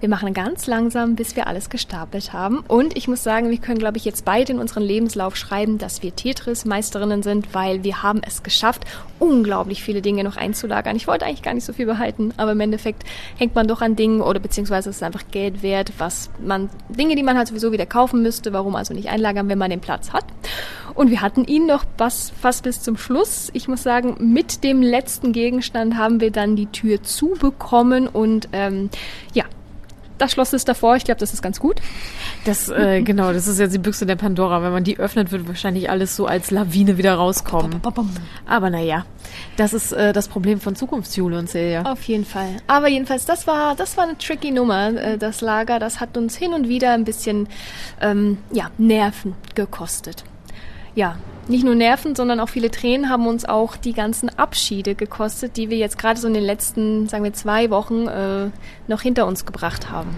Wir 0.00 0.08
machen 0.08 0.34
ganz 0.34 0.66
langsam, 0.66 1.16
bis 1.16 1.36
wir 1.36 1.46
alles 1.46 1.70
gestapelt 1.70 2.32
haben. 2.32 2.58
Und 2.68 2.96
ich 2.96 3.08
muss 3.08 3.22
sagen, 3.22 3.50
wir 3.50 3.58
können, 3.58 3.78
glaube 3.78 3.96
ich, 3.96 4.04
jetzt 4.04 4.24
beide 4.24 4.52
in 4.52 4.58
unseren 4.58 4.82
Lebenslauf 4.82 5.36
schreiben, 5.36 5.78
dass 5.78 6.02
wir 6.02 6.14
Tetris-Meisterinnen 6.14 7.22
sind, 7.22 7.54
weil 7.54 7.84
wir 7.84 8.02
haben 8.02 8.20
es 8.26 8.42
geschafft, 8.42 8.84
unglaublich 9.18 9.82
viele 9.82 10.02
Dinge 10.02 10.24
noch 10.24 10.36
einzulagern. 10.36 10.96
Ich 10.96 11.06
wollte 11.06 11.24
eigentlich 11.24 11.42
gar 11.42 11.54
nicht 11.54 11.64
so 11.64 11.72
viel 11.72 11.86
behalten, 11.86 12.32
aber 12.36 12.52
im 12.52 12.60
Endeffekt 12.60 13.04
hängt 13.36 13.54
man 13.54 13.66
doch 13.66 13.80
an 13.80 13.96
Dingen 13.96 14.20
oder 14.20 14.40
beziehungsweise 14.40 14.90
es 14.90 14.96
ist 14.96 15.02
einfach 15.02 15.24
Geld 15.30 15.62
wert, 15.62 15.92
was 15.98 16.30
man, 16.44 16.68
Dinge, 16.88 17.16
die 17.16 17.22
man 17.22 17.36
halt 17.36 17.48
sowieso 17.48 17.72
wieder 17.72 17.86
kaufen 17.86 18.22
müsste. 18.22 18.52
Warum 18.52 18.76
also 18.76 18.94
nicht 18.94 19.08
einlagern, 19.08 19.48
wenn 19.48 19.58
man 19.58 19.70
den 19.70 19.80
Platz 19.80 20.12
hat? 20.12 20.24
Und 20.94 21.10
wir 21.10 21.20
hatten 21.20 21.44
ihn 21.44 21.66
noch 21.66 21.84
fast, 21.96 22.32
fast 22.40 22.64
bis 22.64 22.82
zum 22.82 22.96
Schluss. 22.96 23.50
Ich 23.52 23.68
muss 23.68 23.82
sagen, 23.82 24.16
mit 24.20 24.64
dem 24.64 24.82
letzten 24.82 25.32
Gegenstand 25.32 25.96
haben 25.96 26.20
wir 26.20 26.30
dann 26.30 26.56
die 26.56 26.66
Tür 26.66 27.02
zubekommen 27.02 28.08
und 28.08 28.48
ähm, 28.52 28.90
ja, 29.34 29.44
das 30.22 30.32
Schloss 30.32 30.52
ist 30.52 30.68
davor. 30.68 30.94
Ich 30.94 31.04
glaube, 31.04 31.18
das 31.18 31.34
ist 31.34 31.42
ganz 31.42 31.58
gut. 31.58 31.80
Das, 32.44 32.68
äh, 32.68 33.02
genau, 33.04 33.32
das 33.32 33.48
ist 33.48 33.58
jetzt 33.58 33.74
die 33.74 33.78
Büchse 33.78 34.06
der 34.06 34.16
Pandora. 34.16 34.62
Wenn 34.62 34.72
man 34.72 34.84
die 34.84 34.98
öffnet, 34.98 35.32
wird 35.32 35.48
wahrscheinlich 35.48 35.90
alles 35.90 36.14
so 36.14 36.26
als 36.26 36.50
Lawine 36.50 36.96
wieder 36.96 37.14
rauskommen. 37.14 37.80
Aber 38.46 38.70
naja, 38.70 39.04
das 39.56 39.72
ist 39.72 39.92
äh, 39.92 40.12
das 40.12 40.28
Problem 40.28 40.60
von 40.60 40.76
Zukunftsjule 40.76 41.38
und 41.38 41.48
Celia. 41.48 41.82
Auf 41.82 42.04
jeden 42.04 42.24
Fall. 42.24 42.56
Aber 42.68 42.88
jedenfalls, 42.88 43.24
das 43.24 43.46
war, 43.46 43.74
das 43.74 43.96
war 43.96 44.04
eine 44.04 44.16
tricky 44.16 44.52
Nummer, 44.52 44.94
äh, 44.94 45.18
das 45.18 45.40
Lager. 45.40 45.80
Das 45.80 45.98
hat 45.98 46.16
uns 46.16 46.36
hin 46.36 46.54
und 46.54 46.68
wieder 46.68 46.92
ein 46.92 47.04
bisschen, 47.04 47.48
ähm, 48.00 48.38
ja, 48.52 48.70
Nerven 48.78 49.34
gekostet. 49.54 50.24
Ja, 50.94 51.16
nicht 51.48 51.64
nur 51.64 51.74
Nerven, 51.74 52.14
sondern 52.14 52.38
auch 52.40 52.48
viele 52.48 52.70
Tränen 52.70 53.08
haben 53.08 53.26
uns 53.26 53.44
auch 53.44 53.76
die 53.76 53.92
ganzen 53.92 54.28
Abschiede 54.38 54.94
gekostet, 54.94 55.56
die 55.56 55.70
wir 55.70 55.76
jetzt 55.76 55.98
gerade 55.98 56.20
so 56.20 56.28
in 56.28 56.34
den 56.34 56.44
letzten, 56.44 57.08
sagen 57.08 57.24
wir, 57.24 57.32
zwei 57.32 57.70
Wochen 57.70 58.06
äh, 58.06 58.50
noch 58.86 59.02
hinter 59.02 59.26
uns 59.26 59.44
gebracht 59.44 59.90
haben. 59.90 60.10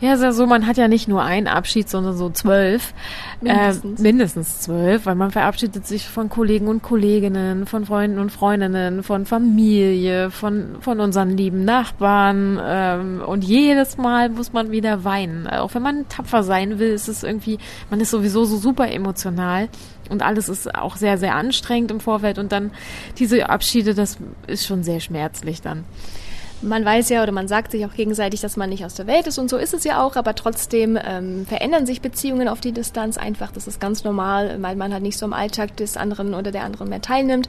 Ja, 0.00 0.14
ist 0.14 0.22
ja 0.22 0.32
so, 0.32 0.46
man 0.46 0.66
hat 0.66 0.76
ja 0.76 0.86
nicht 0.86 1.08
nur 1.08 1.22
einen 1.22 1.46
Abschied, 1.46 1.88
sondern 1.88 2.16
so 2.16 2.28
zwölf. 2.28 2.92
Mindestens. 3.40 4.00
Äh, 4.00 4.02
mindestens 4.02 4.60
zwölf, 4.60 5.06
weil 5.06 5.14
man 5.14 5.30
verabschiedet 5.30 5.86
sich 5.86 6.08
von 6.08 6.28
Kollegen 6.28 6.68
und 6.68 6.82
Kolleginnen, 6.82 7.64
von 7.64 7.86
Freunden 7.86 8.18
und 8.18 8.30
Freundinnen, 8.30 9.02
von 9.02 9.24
Familie, 9.24 10.30
von, 10.30 10.76
von 10.80 11.00
unseren 11.00 11.36
lieben 11.36 11.64
Nachbarn. 11.64 12.60
Ähm, 12.62 13.22
und 13.24 13.44
jedes 13.44 13.96
Mal 13.96 14.28
muss 14.28 14.52
man 14.52 14.70
wieder 14.72 15.04
weinen. 15.04 15.46
Auch 15.46 15.74
wenn 15.74 15.82
man 15.82 16.08
tapfer 16.08 16.42
sein 16.42 16.78
will, 16.78 16.90
ist 16.90 17.08
es 17.08 17.22
irgendwie, 17.22 17.58
man 17.88 18.00
ist 18.00 18.10
sowieso 18.10 18.44
so 18.44 18.58
super 18.58 18.90
emotional. 18.90 19.68
Und 20.10 20.22
alles 20.22 20.48
ist 20.48 20.74
auch 20.74 20.96
sehr, 20.96 21.18
sehr 21.18 21.34
anstrengend 21.34 21.90
im 21.90 22.00
Vorfeld. 22.00 22.38
Und 22.38 22.52
dann 22.52 22.70
diese 23.18 23.48
Abschiede, 23.48 23.94
das 23.94 24.18
ist 24.46 24.66
schon 24.66 24.82
sehr 24.82 25.00
schmerzlich 25.00 25.62
dann 25.62 25.84
man 26.64 26.84
weiß 26.84 27.10
ja 27.10 27.22
oder 27.22 27.32
man 27.32 27.48
sagt 27.48 27.72
sich 27.72 27.84
auch 27.86 27.94
gegenseitig, 27.94 28.40
dass 28.40 28.56
man 28.56 28.70
nicht 28.70 28.84
aus 28.84 28.94
der 28.94 29.06
Welt 29.06 29.26
ist 29.26 29.38
und 29.38 29.50
so 29.50 29.56
ist 29.56 29.74
es 29.74 29.84
ja 29.84 30.02
auch, 30.02 30.16
aber 30.16 30.34
trotzdem 30.34 30.98
ähm, 31.02 31.46
verändern 31.46 31.86
sich 31.86 32.00
Beziehungen 32.00 32.48
auf 32.48 32.60
die 32.60 32.72
Distanz 32.72 33.16
einfach. 33.16 33.52
Das 33.52 33.66
ist 33.66 33.80
ganz 33.80 34.04
normal, 34.04 34.56
weil 34.60 34.76
man 34.76 34.92
halt 34.92 35.02
nicht 35.02 35.18
so 35.18 35.26
im 35.26 35.32
Alltag 35.32 35.76
des 35.76 35.96
anderen 35.96 36.34
oder 36.34 36.50
der 36.50 36.64
anderen 36.64 36.88
mehr 36.88 37.02
teilnimmt. 37.02 37.48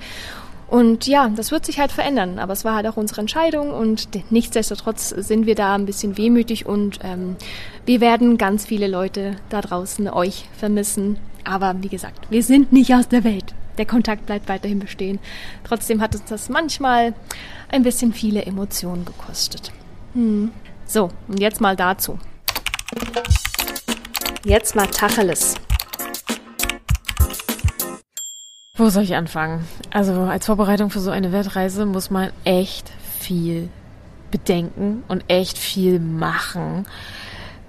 Und 0.68 1.06
ja, 1.06 1.30
das 1.30 1.52
wird 1.52 1.66
sich 1.66 1.80
halt 1.80 1.92
verändern, 1.92 2.40
aber 2.40 2.54
es 2.54 2.66
war 2.66 2.76
halt 2.76 2.88
auch 2.88 2.98
unsere 2.98 3.22
Entscheidung 3.22 3.70
und 3.72 4.10
nichtsdestotrotz 4.32 5.10
sind 5.10 5.46
wir 5.46 5.54
da 5.54 5.76
ein 5.76 5.86
bisschen 5.86 6.18
wehmütig 6.18 6.66
und 6.66 7.00
ähm, 7.04 7.36
wir 7.86 8.02
werden 8.02 8.38
ganz 8.38 8.66
viele 8.66 8.88
Leute 8.88 9.36
da 9.50 9.62
draußen 9.62 10.10
euch 10.10 10.50
vermissen. 10.58 11.18
Aber 11.46 11.76
wie 11.82 11.90
gesagt, 11.90 12.30
wir 12.30 12.44
sind 12.44 12.74
nicht 12.74 12.94
aus 12.94 13.08
der 13.08 13.24
Welt 13.24 13.56
der 13.78 13.86
Kontakt 13.86 14.26
bleibt 14.26 14.48
weiterhin 14.48 14.80
bestehen. 14.80 15.20
Trotzdem 15.64 16.02
hat 16.02 16.16
uns 16.16 16.26
das 16.26 16.50
manchmal 16.50 17.14
ein 17.70 17.84
bisschen 17.84 18.14
viele 18.14 18.44
Emotionen 18.44 19.06
gekostet. 19.06 19.72
Hm. 20.14 20.52
So, 20.86 21.10
und 21.28 21.40
jetzt 21.40 21.62
mal 21.62 21.76
dazu. 21.76 22.20
Jetzt 24.44 24.76
mal 24.76 24.88
Tacheles. 24.88 25.56
Wo 28.78 28.90
soll 28.90 29.04
ich 29.04 29.16
anfangen? 29.16 29.66
Also 29.92 30.14
als 30.14 30.46
Vorbereitung 30.46 30.90
für 30.90 31.00
so 31.00 31.10
eine 31.10 31.32
Weltreise 31.32 31.86
muss 31.86 32.10
man 32.10 32.32
echt 32.44 32.92
viel 33.20 33.70
bedenken 34.32 35.04
und 35.08 35.24
echt 35.30 35.58
viel 35.58 36.00
machen. 36.00 36.86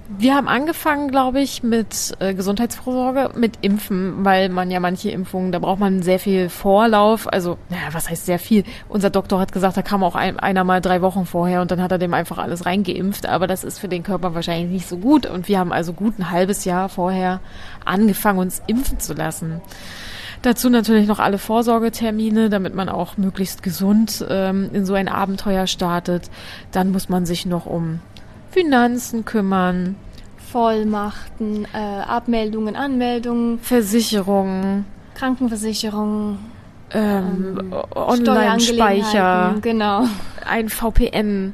Wir 0.08 0.36
haben 0.36 0.46
angefangen, 0.46 1.10
glaube 1.10 1.40
ich, 1.40 1.64
mit 1.64 2.14
äh, 2.20 2.32
Gesundheitsvorsorge, 2.32 3.30
mit 3.36 3.58
Impfen, 3.62 4.24
weil 4.24 4.50
man 4.50 4.70
ja 4.70 4.78
manche 4.78 5.10
Impfungen, 5.10 5.50
da 5.50 5.58
braucht 5.58 5.80
man 5.80 6.00
sehr 6.02 6.20
viel 6.20 6.48
Vorlauf. 6.48 7.26
Also, 7.32 7.58
naja, 7.70 7.88
was 7.90 8.08
heißt 8.08 8.24
sehr 8.24 8.38
viel? 8.38 8.62
Unser 8.88 9.10
Doktor 9.10 9.40
hat 9.40 9.50
gesagt, 9.50 9.76
da 9.76 9.82
kam 9.82 10.04
auch 10.04 10.14
ein, 10.14 10.38
einer 10.38 10.62
mal 10.62 10.80
drei 10.80 11.02
Wochen 11.02 11.26
vorher 11.26 11.60
und 11.60 11.72
dann 11.72 11.82
hat 11.82 11.90
er 11.90 11.98
dem 11.98 12.14
einfach 12.14 12.38
alles 12.38 12.66
reingeimpft. 12.66 13.26
Aber 13.26 13.48
das 13.48 13.64
ist 13.64 13.80
für 13.80 13.88
den 13.88 14.04
Körper 14.04 14.32
wahrscheinlich 14.32 14.70
nicht 14.70 14.88
so 14.88 14.96
gut. 14.96 15.26
Und 15.26 15.48
wir 15.48 15.58
haben 15.58 15.72
also 15.72 15.92
gut 15.92 16.20
ein 16.20 16.30
halbes 16.30 16.64
Jahr 16.64 16.88
vorher 16.88 17.40
angefangen, 17.84 18.38
uns 18.38 18.62
impfen 18.68 19.00
zu 19.00 19.12
lassen. 19.12 19.60
Dazu 20.42 20.70
natürlich 20.70 21.08
noch 21.08 21.18
alle 21.18 21.38
Vorsorgetermine, 21.38 22.48
damit 22.48 22.76
man 22.76 22.88
auch 22.88 23.16
möglichst 23.16 23.64
gesund 23.64 24.24
ähm, 24.28 24.70
in 24.72 24.86
so 24.86 24.94
ein 24.94 25.08
Abenteuer 25.08 25.66
startet. 25.66 26.30
Dann 26.70 26.92
muss 26.92 27.08
man 27.08 27.26
sich 27.26 27.44
noch 27.44 27.66
um 27.66 27.98
Finanzen 28.56 29.26
kümmern. 29.26 29.96
Vollmachten, 30.50 31.66
äh, 31.74 31.76
Abmeldungen, 31.76 32.74
Anmeldungen, 32.74 33.58
Versicherungen, 33.58 34.86
Krankenversicherung, 35.14 36.38
ähm, 36.92 37.58
ähm, 37.60 37.74
Online-Speicher, 37.94 39.56
genau. 39.60 40.04
ein 40.46 40.70
VPN, 40.70 41.52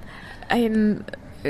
ein 0.48 1.04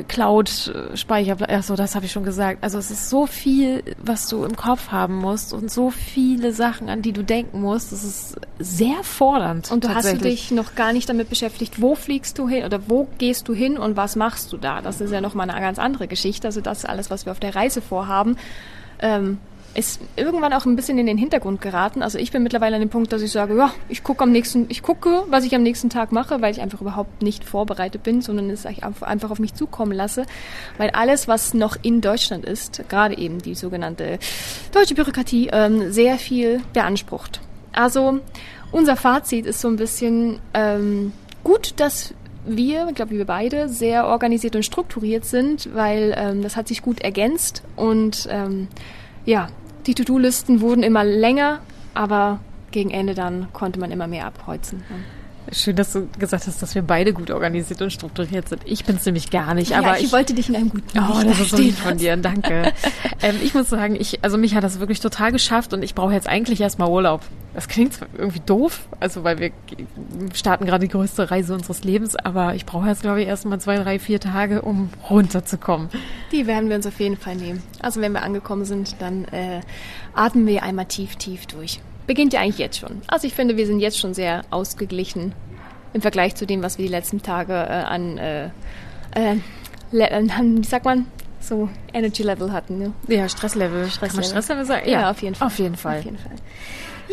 Cloud-Speicher, 0.08 1.36
achso, 1.48 1.76
das 1.76 1.94
habe 1.94 2.06
ich 2.06 2.12
schon 2.12 2.24
gesagt. 2.24 2.58
Also 2.62 2.78
es 2.78 2.90
ist 2.90 3.10
so 3.10 3.26
viel, 3.26 3.82
was 3.98 4.28
du 4.28 4.44
im 4.44 4.56
Kopf 4.56 4.88
haben 4.88 5.16
musst 5.16 5.52
und 5.52 5.70
so 5.70 5.90
viele 5.90 6.52
Sachen, 6.52 6.88
an 6.88 7.02
die 7.02 7.12
du 7.12 7.22
denken 7.22 7.60
musst. 7.60 7.92
Es 7.92 8.02
ist 8.04 8.36
sehr 8.58 9.02
fordernd. 9.02 9.70
Und 9.70 9.84
du 9.84 9.94
hast 9.94 10.12
du 10.12 10.18
dich 10.18 10.50
noch 10.50 10.74
gar 10.74 10.92
nicht 10.92 11.08
damit 11.08 11.28
beschäftigt, 11.28 11.80
wo 11.80 11.94
fliegst 11.94 12.38
du 12.38 12.48
hin 12.48 12.64
oder 12.64 12.80
wo 12.88 13.06
gehst 13.18 13.48
du 13.48 13.54
hin 13.54 13.78
und 13.78 13.96
was 13.96 14.16
machst 14.16 14.52
du 14.52 14.56
da? 14.56 14.80
Das 14.80 15.00
ist 15.00 15.10
ja 15.10 15.20
nochmal 15.20 15.50
eine 15.50 15.60
ganz 15.60 15.78
andere 15.78 16.08
Geschichte. 16.08 16.48
Also 16.48 16.60
das 16.60 16.78
ist 16.78 16.88
alles, 16.88 17.10
was 17.10 17.26
wir 17.26 17.32
auf 17.32 17.40
der 17.40 17.54
Reise 17.54 17.82
vorhaben. 17.82 18.36
Ähm, 19.00 19.38
ist 19.74 20.00
irgendwann 20.16 20.52
auch 20.52 20.66
ein 20.66 20.76
bisschen 20.76 20.98
in 20.98 21.06
den 21.06 21.16
Hintergrund 21.16 21.60
geraten. 21.60 22.02
Also 22.02 22.18
ich 22.18 22.30
bin 22.30 22.42
mittlerweile 22.42 22.76
an 22.76 22.82
dem 22.82 22.90
Punkt, 22.90 23.12
dass 23.12 23.22
ich 23.22 23.32
sage, 23.32 23.56
ja, 23.56 23.72
ich 23.88 24.02
gucke 24.02 24.22
am 24.22 24.32
nächsten, 24.32 24.66
ich 24.68 24.82
gucke, 24.82 25.24
was 25.28 25.44
ich 25.44 25.54
am 25.54 25.62
nächsten 25.62 25.88
Tag 25.90 26.12
mache, 26.12 26.42
weil 26.42 26.52
ich 26.52 26.60
einfach 26.60 26.80
überhaupt 26.80 27.22
nicht 27.22 27.44
vorbereitet 27.44 28.02
bin, 28.02 28.20
sondern 28.20 28.50
es 28.50 28.66
einfach 28.66 29.30
auf 29.30 29.38
mich 29.38 29.54
zukommen 29.54 29.92
lasse. 29.92 30.26
Weil 30.78 30.90
alles, 30.90 31.28
was 31.28 31.54
noch 31.54 31.76
in 31.82 32.00
Deutschland 32.00 32.44
ist, 32.44 32.82
gerade 32.88 33.16
eben 33.16 33.40
die 33.40 33.54
sogenannte 33.54 34.18
deutsche 34.72 34.94
Bürokratie, 34.94 35.48
ähm, 35.52 35.92
sehr 35.92 36.18
viel 36.18 36.60
beansprucht. 36.72 37.40
Also 37.72 38.20
unser 38.70 38.96
Fazit 38.96 39.46
ist 39.46 39.60
so 39.60 39.68
ein 39.68 39.76
bisschen 39.76 40.38
ähm, 40.54 41.12
gut, 41.44 41.74
dass 41.76 42.14
wir, 42.44 42.88
ich 42.88 42.94
glaube 42.94 43.12
wir 43.12 43.24
beide, 43.24 43.68
sehr 43.68 44.06
organisiert 44.06 44.56
und 44.56 44.64
strukturiert 44.64 45.24
sind, 45.24 45.74
weil 45.74 46.14
ähm, 46.16 46.42
das 46.42 46.56
hat 46.56 46.68
sich 46.68 46.82
gut 46.82 47.00
ergänzt 47.00 47.62
und 47.76 48.28
ähm, 48.30 48.68
ja, 49.24 49.48
die 49.86 49.94
To-Do-Listen 49.94 50.60
wurden 50.60 50.82
immer 50.82 51.04
länger, 51.04 51.60
aber 51.94 52.40
gegen 52.70 52.90
Ende 52.90 53.14
dann 53.14 53.48
konnte 53.52 53.78
man 53.78 53.90
immer 53.90 54.06
mehr 54.06 54.26
abkreuzen. 54.26 54.82
Schön, 55.52 55.76
dass 55.76 55.92
du 55.92 56.08
gesagt 56.18 56.46
hast, 56.46 56.62
dass 56.62 56.74
wir 56.74 56.80
beide 56.80 57.12
gut 57.12 57.30
organisiert 57.30 57.82
und 57.82 57.92
strukturiert 57.92 58.48
sind. 58.48 58.62
Ich 58.64 58.86
bin 58.86 58.96
es 58.96 59.04
nämlich 59.04 59.30
gar 59.30 59.52
nicht. 59.52 59.76
Aber 59.76 59.88
ja, 59.88 59.96
ich, 59.96 60.04
ich, 60.04 60.12
wollte 60.12 60.32
dich 60.32 60.48
in 60.48 60.56
einem 60.56 60.70
guten 60.70 60.98
Oh, 60.98 61.22
das 61.22 61.40
ist 61.40 61.50
so 61.50 61.58
lieb 61.58 61.76
von 61.76 61.98
dir. 61.98 62.16
Danke. 62.16 62.72
ähm, 63.22 63.36
ich 63.42 63.52
muss 63.52 63.68
sagen, 63.68 63.94
ich, 63.94 64.24
also 64.24 64.38
mich 64.38 64.54
hat 64.54 64.64
das 64.64 64.80
wirklich 64.80 65.00
total 65.00 65.30
geschafft 65.30 65.74
und 65.74 65.82
ich 65.82 65.94
brauche 65.94 66.14
jetzt 66.14 66.26
eigentlich 66.26 66.60
erstmal 66.62 66.88
Urlaub. 66.88 67.20
Das 67.52 67.68
klingt 67.68 67.98
irgendwie 68.16 68.40
doof, 68.40 68.86
also 68.98 69.24
weil 69.24 69.38
wir 69.38 69.50
starten 70.32 70.64
gerade 70.64 70.86
die 70.86 70.92
größte 70.92 71.30
Reise 71.30 71.52
unseres 71.52 71.84
Lebens, 71.84 72.16
aber 72.16 72.54
ich 72.54 72.64
brauche 72.64 72.88
jetzt, 72.88 73.02
glaube 73.02 73.20
ich, 73.20 73.28
erstmal 73.28 73.60
zwei, 73.60 73.76
drei, 73.76 73.98
vier 73.98 74.20
Tage, 74.20 74.62
um 74.62 74.88
runterzukommen. 75.10 75.90
Die 76.32 76.46
werden 76.46 76.70
wir 76.70 76.76
uns 76.76 76.86
auf 76.86 76.98
jeden 76.98 77.18
Fall 77.18 77.36
nehmen. 77.36 77.62
Also 77.80 78.00
wenn 78.00 78.12
wir 78.12 78.22
angekommen 78.22 78.64
sind, 78.64 78.96
dann 79.00 79.26
äh, 79.26 79.60
atmen 80.14 80.46
wir 80.46 80.62
einmal 80.62 80.86
tief, 80.86 81.16
tief 81.16 81.44
durch 81.44 81.80
beginnt 82.12 82.34
ja 82.34 82.40
eigentlich 82.40 82.58
jetzt 82.58 82.78
schon. 82.78 83.00
Also 83.06 83.26
ich 83.26 83.32
finde, 83.32 83.56
wir 83.56 83.66
sind 83.66 83.80
jetzt 83.80 83.98
schon 83.98 84.12
sehr 84.12 84.42
ausgeglichen 84.50 85.32
im 85.94 86.02
Vergleich 86.02 86.34
zu 86.34 86.44
dem, 86.44 86.62
was 86.62 86.76
wir 86.76 86.84
die 86.84 86.90
letzten 86.90 87.22
Tage 87.22 87.54
äh, 87.54 87.56
an, 87.56 88.18
äh, 88.18 88.50
äh, 89.14 89.36
wie 89.92 90.64
sagt 90.64 90.84
man, 90.84 91.06
so 91.40 91.70
Energy 91.94 92.22
Level 92.22 92.52
hatten. 92.52 92.78
Ne? 92.78 92.92
Ja, 93.08 93.30
Stresslevel. 93.30 93.88
Stresslevel. 93.88 94.08
Kann 94.08 94.16
man 94.16 94.24
Stresslevel 94.24 94.64
sagen? 94.66 94.90
Ja, 94.90 95.00
ja, 95.00 95.10
auf 95.10 95.22
jeden 95.22 95.34
Fall. 95.34 95.46
Auf 95.46 95.58
jeden 95.58 95.76
Fall. 95.76 95.98
Auf 96.00 96.04
jeden 96.04 96.18
Fall. 96.18 96.32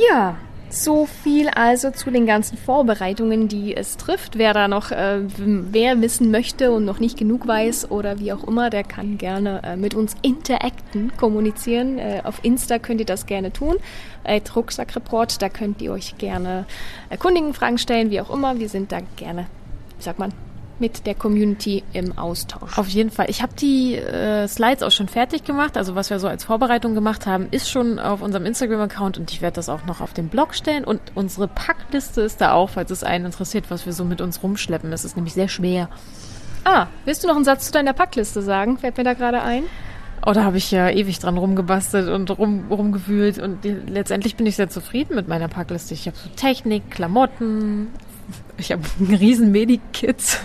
Ja, 0.10 0.36
so 0.70 1.06
viel 1.06 1.50
also 1.50 1.92
zu 1.92 2.12
den 2.12 2.26
ganzen 2.26 2.58
Vorbereitungen, 2.58 3.48
die 3.48 3.76
es 3.76 3.98
trifft. 3.98 4.38
Wer 4.38 4.54
da 4.54 4.68
noch 4.68 4.92
äh, 4.92 5.22
wer 5.38 6.02
wissen 6.02 6.32
möchte 6.32 6.72
und 6.72 6.86
noch 6.86 7.00
nicht 7.00 7.18
genug 7.18 7.48
weiß 7.48 7.92
oder 7.92 8.20
wie 8.20 8.32
auch 8.32 8.44
immer, 8.48 8.70
der 8.70 8.84
kann 8.84 9.18
gerne 9.18 9.62
äh, 9.64 9.76
mit 9.76 9.96
uns 9.96 10.16
interacten, 10.22 11.12
kommunizieren. 11.18 11.98
Äh, 11.98 12.22
auf 12.24 12.40
Insta 12.44 12.80
könnt 12.80 13.00
ihr 13.00 13.06
das 13.06 13.26
gerne 13.26 13.52
tun. 13.52 13.78
Äh, 14.24 14.42
Rucksackreport, 14.56 15.42
da 15.42 15.50
könnt 15.50 15.82
ihr 15.82 15.92
euch 15.92 16.18
gerne 16.18 16.66
erkundigen, 17.10 17.54
Fragen 17.54 17.78
stellen, 17.78 18.12
wie 18.12 18.22
auch 18.22 18.30
immer. 18.30 18.60
Wir 18.60 18.70
sind 18.70 18.92
da 18.92 19.00
gerne, 19.18 19.48
wie 19.98 20.04
sagt 20.04 20.20
man, 20.20 20.34
mit 20.80 21.06
der 21.06 21.16
Community 21.16 21.84
im 21.94 22.18
Austausch. 22.18 22.78
Auf 22.78 22.88
jeden 22.88 23.12
Fall. 23.12 23.30
Ich 23.30 23.42
habe 23.42 23.54
die 23.54 23.96
äh, 23.96 24.48
Slides 24.48 24.84
auch 24.84 24.92
schon 24.92 25.08
fertig 25.08 25.44
gemacht. 25.44 25.78
Also 25.78 25.96
was 25.96 26.10
wir 26.10 26.20
so 26.20 26.28
als 26.28 26.44
Vorbereitung 26.44 26.96
gemacht 26.96 27.26
haben, 27.26 27.48
ist 27.52 27.70
schon 27.70 28.00
auf 28.00 28.22
unserem 28.22 28.46
Instagram-Account 28.46 29.18
und 29.18 29.32
ich 29.32 29.42
werde 29.42 29.56
das 29.56 29.70
auch 29.70 29.86
noch 29.86 30.02
auf 30.02 30.14
den 30.14 30.30
Blog 30.30 30.54
stellen. 30.56 30.84
Und 30.84 31.02
unsere 31.16 31.48
Packliste 31.48 32.22
ist 32.22 32.42
da 32.42 32.54
auch, 32.54 32.72
falls 32.72 32.92
es 32.92 33.04
einen 33.04 33.26
interessiert, 33.26 33.66
was 33.70 33.86
wir 33.86 33.94
so 33.94 34.06
mit 34.06 34.22
uns 34.22 34.42
rumschleppen. 34.44 34.92
Es 34.94 35.06
ist 35.06 35.16
nämlich 35.16 35.34
sehr 35.34 35.48
schwer. 35.48 35.90
Ah, 36.64 36.88
willst 37.06 37.24
du 37.24 37.28
noch 37.28 37.36
einen 37.36 37.46
Satz 37.46 37.68
zu 37.68 37.72
deiner 37.72 37.94
Packliste 37.94 38.42
sagen? 38.42 38.78
Fällt 38.78 38.98
mir 38.98 39.04
da 39.04 39.14
gerade 39.14 39.42
ein. 39.42 39.64
Oh, 40.26 40.34
da 40.34 40.44
habe 40.44 40.58
ich 40.58 40.70
ja 40.72 40.90
ewig 40.90 41.20
dran 41.20 41.38
rumgebastelt 41.38 42.10
und 42.10 42.30
rum, 42.38 42.66
rumgewühlt 42.70 43.40
und 43.40 43.64
die, 43.64 43.72
letztendlich 43.72 44.36
bin 44.36 44.46
ich 44.46 44.58
sehr 44.58 44.70
zufrieden 44.70 45.16
mit 45.16 45.30
meiner 45.30 45.48
Packliste. 45.48 45.94
Ich 45.94 46.08
habe 46.08 46.18
so 46.18 46.30
Technik, 46.36 46.92
Klamotten, 46.92 47.88
ich 48.58 48.72
habe 48.72 48.84
einen 49.00 49.16
riesen 49.16 49.52
Medikit. 49.52 50.40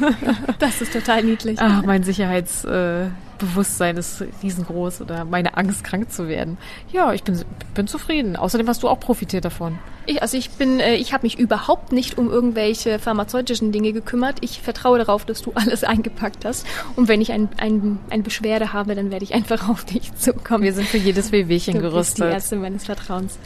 Das 0.59 0.81
ist 0.81 0.93
total 0.93 1.23
niedlich. 1.25 1.59
Ach, 1.61 1.83
mein 1.83 2.03
Sicherheitsbewusstsein 2.03 3.97
äh, 3.97 4.01
ist 4.01 4.25
riesengroß 4.43 5.01
oder 5.01 5.25
meine 5.25 5.57
Angst, 5.57 5.85
krank 5.85 6.11
zu 6.13 6.29
werden. 6.29 6.59
Ja, 6.93 7.13
ich 7.13 7.23
bin, 7.25 7.45
bin 7.75 7.87
zufrieden. 7.87 8.37
Außerdem 8.37 8.69
hast 8.69 8.83
du 8.83 8.89
auch 8.89 9.01
profitiert 9.01 9.45
davon. 9.45 9.79
Ich, 10.07 10.23
also 10.23 10.37
ich 10.37 10.51
bin, 10.51 10.81
äh, 10.81 10.95
ich 10.97 11.13
habe 11.13 11.25
mich 11.25 11.39
überhaupt 11.39 11.93
nicht 11.93 12.19
um 12.19 12.31
irgendwelche 12.31 12.99
pharmazeutischen 12.99 13.73
Dinge 13.73 13.93
gekümmert. 13.93 14.37
Ich 14.41 14.61
vertraue 14.61 14.99
darauf, 14.99 15.25
dass 15.25 15.43
du 15.43 15.53
alles 15.55 15.85
eingepackt 15.85 16.45
hast. 16.45 16.67
Und 16.97 17.09
wenn 17.09 17.21
ich 17.21 17.33
ein, 17.33 17.49
ein, 17.59 17.99
eine 18.11 18.23
Beschwerde 18.23 18.73
habe, 18.73 18.95
dann 18.95 19.11
werde 19.11 19.25
ich 19.25 19.35
einfach 19.35 19.69
auf 19.69 19.85
dich 19.85 20.15
zukommen. 20.15 20.65
Wir 20.65 20.73
sind 20.73 20.87
für 20.89 20.99
jedes 20.99 21.33
Wehwehchen 21.33 21.75
Du 21.75 21.81
gerüstet. 21.81 22.17
bist 22.17 22.19
die 22.19 22.35
Ärztin 22.35 22.61
meines 22.61 22.85
Vertrauens. 22.85 23.39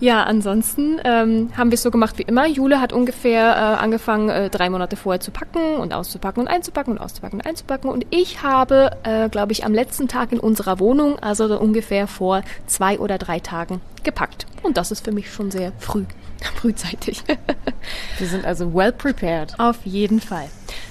Ja, 0.00 0.24
ansonsten 0.24 1.00
ähm, 1.04 1.50
haben 1.56 1.70
wir 1.70 1.74
es 1.74 1.82
so 1.82 1.90
gemacht 1.90 2.18
wie 2.18 2.22
immer. 2.22 2.46
Jule 2.46 2.80
hat 2.80 2.92
ungefähr 2.92 3.52
äh, 3.52 3.82
angefangen, 3.82 4.28
äh, 4.28 4.50
drei 4.50 4.70
Monate 4.70 4.96
vorher 4.96 5.20
zu 5.20 5.30
packen 5.30 5.76
und 5.76 5.92
auszupacken 5.92 6.42
und 6.42 6.48
einzupacken 6.48 6.92
und 6.92 6.98
auszupacken 6.98 7.40
und 7.40 7.46
einzupacken. 7.46 7.90
Und 7.90 8.06
ich 8.10 8.42
habe, 8.42 8.90
äh, 9.02 9.28
glaube 9.28 9.52
ich, 9.52 9.64
am 9.64 9.74
letzten 9.74 10.08
Tag 10.08 10.32
in 10.32 10.40
unserer 10.40 10.78
Wohnung, 10.80 11.18
also 11.18 11.48
so 11.48 11.58
ungefähr 11.58 12.06
vor 12.06 12.42
zwei 12.66 12.98
oder 12.98 13.18
drei 13.18 13.40
Tagen, 13.40 13.80
gepackt. 14.06 14.46
Und 14.62 14.78
das 14.78 14.90
ist 14.90 15.04
für 15.04 15.12
mich 15.12 15.30
schon 15.30 15.50
sehr 15.50 15.72
früh, 15.78 16.04
frühzeitig. 16.56 17.22
Wir 18.18 18.26
sind 18.26 18.46
also 18.46 18.72
well 18.72 18.92
prepared. 18.92 19.52
Auf 19.58 19.84
jeden 19.84 20.20
Fall. 20.20 20.48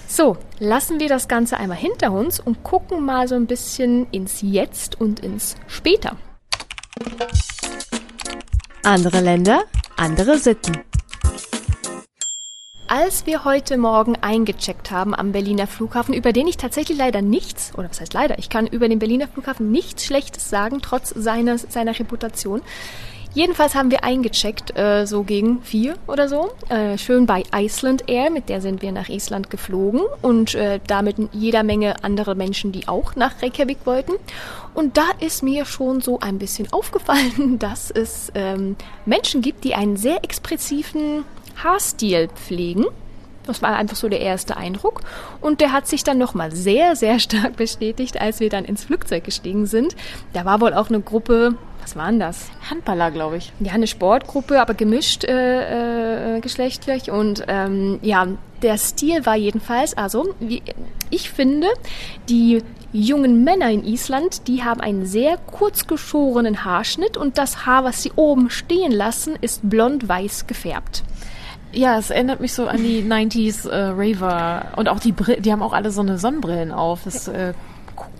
So, 0.07 0.37
lassen 0.59 0.99
wir 0.99 1.09
das 1.09 1.27
Ganze 1.27 1.57
einmal 1.57 1.77
hinter 1.77 2.11
uns 2.11 2.39
und 2.39 2.63
gucken 2.63 3.03
mal 3.03 3.27
so 3.27 3.35
ein 3.35 3.47
bisschen 3.47 4.07
ins 4.11 4.41
Jetzt 4.41 5.01
und 5.01 5.19
ins 5.19 5.55
Später. 5.67 6.15
Andere 8.83 9.19
Länder, 9.19 9.63
andere 9.97 10.37
Sitten. 10.37 10.83
Als 12.97 13.25
wir 13.25 13.43
heute 13.43 13.77
Morgen 13.77 14.15
eingecheckt 14.21 14.89
haben 14.89 15.13
am 15.13 15.33
Berliner 15.33 15.67
Flughafen, 15.67 16.13
über 16.13 16.31
den 16.31 16.47
ich 16.47 16.55
tatsächlich 16.55 16.97
leider 16.97 17.21
nichts, 17.21 17.73
oder 17.77 17.89
was 17.89 17.99
heißt 17.99 18.13
leider, 18.13 18.39
ich 18.39 18.47
kann 18.47 18.67
über 18.67 18.87
den 18.87 18.99
Berliner 18.99 19.27
Flughafen 19.27 19.69
nichts 19.69 20.05
Schlechtes 20.05 20.49
sagen, 20.49 20.79
trotz 20.81 21.09
seiner, 21.09 21.57
seiner 21.57 21.99
Reputation. 21.99 22.61
Jedenfalls 23.33 23.75
haben 23.75 23.91
wir 23.91 24.05
eingecheckt, 24.05 24.77
äh, 24.77 25.05
so 25.05 25.23
gegen 25.23 25.61
vier 25.61 25.95
oder 26.07 26.29
so, 26.29 26.53
äh, 26.69 26.97
schön 26.97 27.25
bei 27.25 27.43
Iceland 27.53 28.07
Air, 28.07 28.29
mit 28.29 28.47
der 28.47 28.61
sind 28.61 28.81
wir 28.81 28.93
nach 28.93 29.09
Island 29.09 29.49
geflogen 29.49 29.99
und 30.21 30.55
äh, 30.55 30.79
damit 30.87 31.17
jeder 31.33 31.63
Menge 31.63 32.01
andere 32.01 32.33
Menschen, 32.33 32.71
die 32.71 32.87
auch 32.87 33.17
nach 33.17 33.41
Reykjavik 33.41 33.79
wollten. 33.83 34.13
Und 34.73 34.95
da 34.95 35.03
ist 35.19 35.43
mir 35.43 35.65
schon 35.65 35.99
so 35.99 36.21
ein 36.21 36.39
bisschen 36.39 36.67
aufgefallen, 36.71 37.59
dass 37.59 37.91
es 37.91 38.31
ähm, 38.35 38.77
Menschen 39.05 39.41
gibt, 39.41 39.65
die 39.65 39.75
einen 39.75 39.97
sehr 39.97 40.23
expressiven 40.23 41.25
Haarstil 41.63 42.29
pflegen. 42.29 42.85
Das 43.45 43.61
war 43.61 43.75
einfach 43.75 43.95
so 43.95 44.09
der 44.09 44.21
erste 44.21 44.57
Eindruck. 44.57 45.01
Und 45.39 45.61
der 45.61 45.71
hat 45.71 45.87
sich 45.87 46.03
dann 46.03 46.17
nochmal 46.17 46.51
sehr, 46.51 46.95
sehr 46.95 47.19
stark 47.19 47.55
bestätigt, 47.57 48.19
als 48.19 48.39
wir 48.39 48.49
dann 48.49 48.65
ins 48.65 48.85
Flugzeug 48.85 49.23
gestiegen 49.23 49.65
sind. 49.65 49.95
Da 50.33 50.45
war 50.45 50.61
wohl 50.61 50.73
auch 50.73 50.89
eine 50.89 51.01
Gruppe, 51.01 51.55
was 51.81 51.95
waren 51.95 52.19
das? 52.19 52.49
Handballer, 52.69 53.11
glaube 53.11 53.37
ich. 53.37 53.53
Ja, 53.59 53.73
eine 53.73 53.85
Sportgruppe, 53.85 54.59
aber 54.59 54.73
gemischt 54.73 55.23
äh, 55.23 56.37
äh, 56.37 56.39
geschlechtlich. 56.41 57.11
Und 57.11 57.43
ähm, 57.47 57.99
ja, 58.01 58.27
der 58.63 58.79
Stil 58.79 59.25
war 59.27 59.35
jedenfalls, 59.35 59.95
also 59.95 60.33
wie, 60.39 60.63
ich 61.11 61.29
finde, 61.29 61.67
die 62.27 62.63
jungen 62.91 63.43
Männer 63.43 63.69
in 63.69 63.83
Island, 63.83 64.47
die 64.47 64.63
haben 64.63 64.81
einen 64.81 65.05
sehr 65.05 65.37
kurz 65.37 65.85
geschorenen 65.85 66.65
Haarschnitt 66.65 67.17
und 67.17 67.37
das 67.37 67.65
Haar, 67.65 67.83
was 67.83 68.01
sie 68.01 68.13
oben 68.15 68.49
stehen 68.49 68.91
lassen, 68.91 69.35
ist 69.41 69.69
blond-weiß 69.69 70.47
gefärbt. 70.47 71.03
Ja, 71.75 71.99
es 71.99 72.09
erinnert 72.09 72.39
mich 72.39 72.53
so 72.53 72.67
an 72.67 72.77
die 72.77 73.03
90s 73.07 73.69
äh, 73.69 73.91
Raver. 73.95 74.67
Und 74.77 74.89
auch 74.89 74.99
die 74.99 75.11
Brillen, 75.11 75.41
die 75.41 75.51
haben 75.51 75.61
auch 75.61 75.73
alle 75.73 75.91
so 75.91 76.01
eine 76.01 76.17
Sonnenbrillen 76.17 76.71
auf. 76.71 77.01
Das 77.03 77.27
äh, 77.27 77.53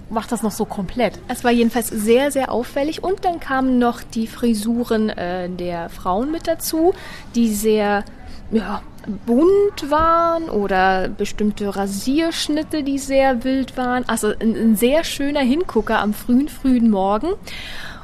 macht 0.10 0.32
das 0.32 0.44
noch 0.44 0.52
so 0.52 0.66
komplett. 0.66 1.20
Es 1.28 1.44
war 1.44 1.52
jedenfalls 1.52 1.88
sehr, 1.88 2.32
sehr 2.32 2.52
auffällig. 2.52 3.04
Und 3.04 3.26
dann 3.26 3.40
kamen 3.40 3.80
noch 3.80 4.02
die 4.04 4.28
Frisuren 4.28 5.10
äh, 5.10 5.50
der 5.50 5.90
Frauen 5.90 6.32
mit 6.32 6.48
dazu, 6.48 6.94
die 7.34 7.54
sehr 7.54 8.04
ja, 8.52 8.82
bunt 9.26 9.90
waren 9.90 10.50
oder 10.50 11.10
bestimmte 11.10 11.76
Rasierschnitte, 11.76 12.84
die 12.84 13.00
sehr 13.00 13.44
wild 13.44 13.78
waren. 13.78 14.08
Also 14.08 14.34
ein, 14.40 14.56
ein 14.56 14.76
sehr 14.76 15.04
schöner 15.04 15.42
Hingucker 15.42 16.00
am 16.00 16.14
frühen, 16.14 16.50
frühen 16.50 16.90
Morgen. 16.90 17.30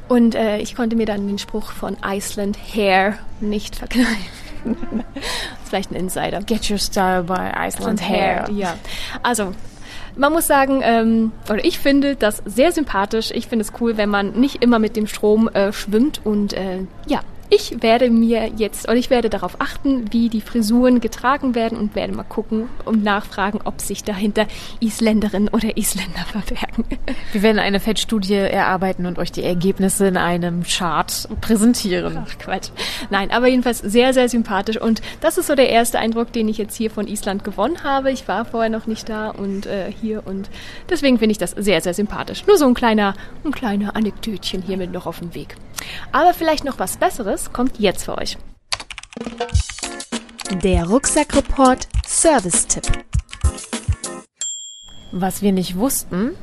Und 0.08 0.36
äh, 0.36 0.60
ich 0.60 0.76
konnte 0.76 0.96
mir 0.96 1.06
dann 1.06 1.28
den 1.28 1.38
Spruch 1.38 1.72
von 1.72 1.98
Iceland 2.06 2.58
Hair 2.58 3.18
nicht 3.40 3.76
verkneifen. 3.76 4.41
vielleicht 5.64 5.92
ein 5.92 5.96
Insider. 5.96 6.42
Get 6.42 6.70
your 6.70 6.78
style 6.78 7.24
by 7.24 7.52
Iceland 7.56 8.02
Hair. 8.08 8.50
Ja. 8.52 8.76
Also, 9.24 9.54
man 10.16 10.34
muss 10.34 10.48
sagen, 10.48 10.82
ähm, 10.84 11.32
oder 11.50 11.64
ich 11.64 11.80
finde 11.80 12.16
das 12.16 12.42
sehr 12.46 12.72
sympathisch. 12.72 13.32
Ich 13.32 13.48
finde 13.48 13.64
es 13.64 13.74
cool, 13.80 13.98
wenn 13.98 14.10
man 14.10 14.32
nicht 14.32 14.64
immer 14.64 14.80
mit 14.80 14.96
dem 14.96 15.08
Strom 15.08 15.48
äh, 15.50 15.72
schwimmt 15.72 16.22
und 16.24 16.54
äh, 16.54 16.86
ja. 17.08 17.22
Ich 17.54 17.84
werde 17.84 18.10
mir 18.10 18.50
jetzt, 18.56 18.88
oder 18.88 18.96
ich 18.96 19.10
werde 19.10 19.30
darauf 19.30 19.60
achten, 19.60 20.14
wie 20.14 20.30
die 20.30 20.40
Frisuren 20.40 21.02
getragen 21.02 21.54
werden 21.54 21.78
und 21.78 21.96
werde 21.96 22.14
mal 22.14 22.24
gucken 22.24 22.70
und 22.86 23.04
nachfragen, 23.04 23.60
ob 23.66 23.82
sich 23.82 24.06
dahinter 24.06 24.48
Isländerinnen 24.80 25.50
oder 25.50 25.76
Isländer 25.76 26.22
verbergen. 26.32 26.86
Wir 27.34 27.42
werden 27.42 27.60
eine 27.60 27.82
Fettstudie 27.82 28.36
erarbeiten 28.36 29.06
und 29.06 29.20
euch 29.20 29.34
die 29.34 29.44
Ergebnisse 29.44 30.08
in 30.08 30.16
einem 30.16 30.64
Chart 30.64 31.28
präsentieren. 31.42 32.24
Ach 32.26 32.38
Quatsch. 32.40 32.70
Nein, 33.10 33.32
aber 33.32 33.48
jedenfalls 33.48 33.80
sehr, 33.80 34.14
sehr 34.14 34.30
sympathisch. 34.30 34.80
Und 34.80 35.02
das 35.20 35.38
ist 35.38 35.48
so 35.48 35.56
der 35.56 35.68
erste 35.68 36.00
Eindruck, 36.00 36.32
den 36.32 36.48
ich 36.48 36.58
jetzt 36.58 36.78
hier 36.78 36.90
von 36.90 37.06
Island 37.06 37.44
gewonnen 37.44 37.84
habe. 37.84 38.14
Ich 38.14 38.30
war 38.30 38.46
vorher 38.46 38.70
noch 38.70 38.88
nicht 38.88 39.10
da 39.10 39.30
und 39.30 39.66
äh, 39.66 39.92
hier 39.92 40.26
und 40.26 40.50
deswegen 40.90 41.20
finde 41.20 41.34
ich 41.34 41.38
das 41.38 41.52
sehr, 41.52 41.82
sehr 41.82 41.94
sympathisch. 41.94 42.48
Nur 42.48 42.58
so 42.58 42.66
ein 42.66 42.76
kleiner, 42.76 43.14
ein 43.44 43.52
kleiner 43.52 43.94
Anekdötchen 43.98 44.62
hier 44.62 44.78
mit 44.78 44.94
noch 44.94 45.06
auf 45.06 45.20
dem 45.20 45.36
Weg. 45.36 45.58
Aber 46.12 46.34
vielleicht 46.34 46.64
noch 46.64 46.80
was 46.80 46.98
Besseres 46.98 47.54
kommt 47.54 47.80
jetzt 47.80 48.06
für 48.06 48.18
euch. 48.18 48.38
Der 50.64 50.86
Rucksackreport 50.86 51.88
Service-Tipp. 52.06 52.84
Was 55.12 55.42
wir 55.42 55.52
nicht 55.52 55.78
wussten 55.78 56.36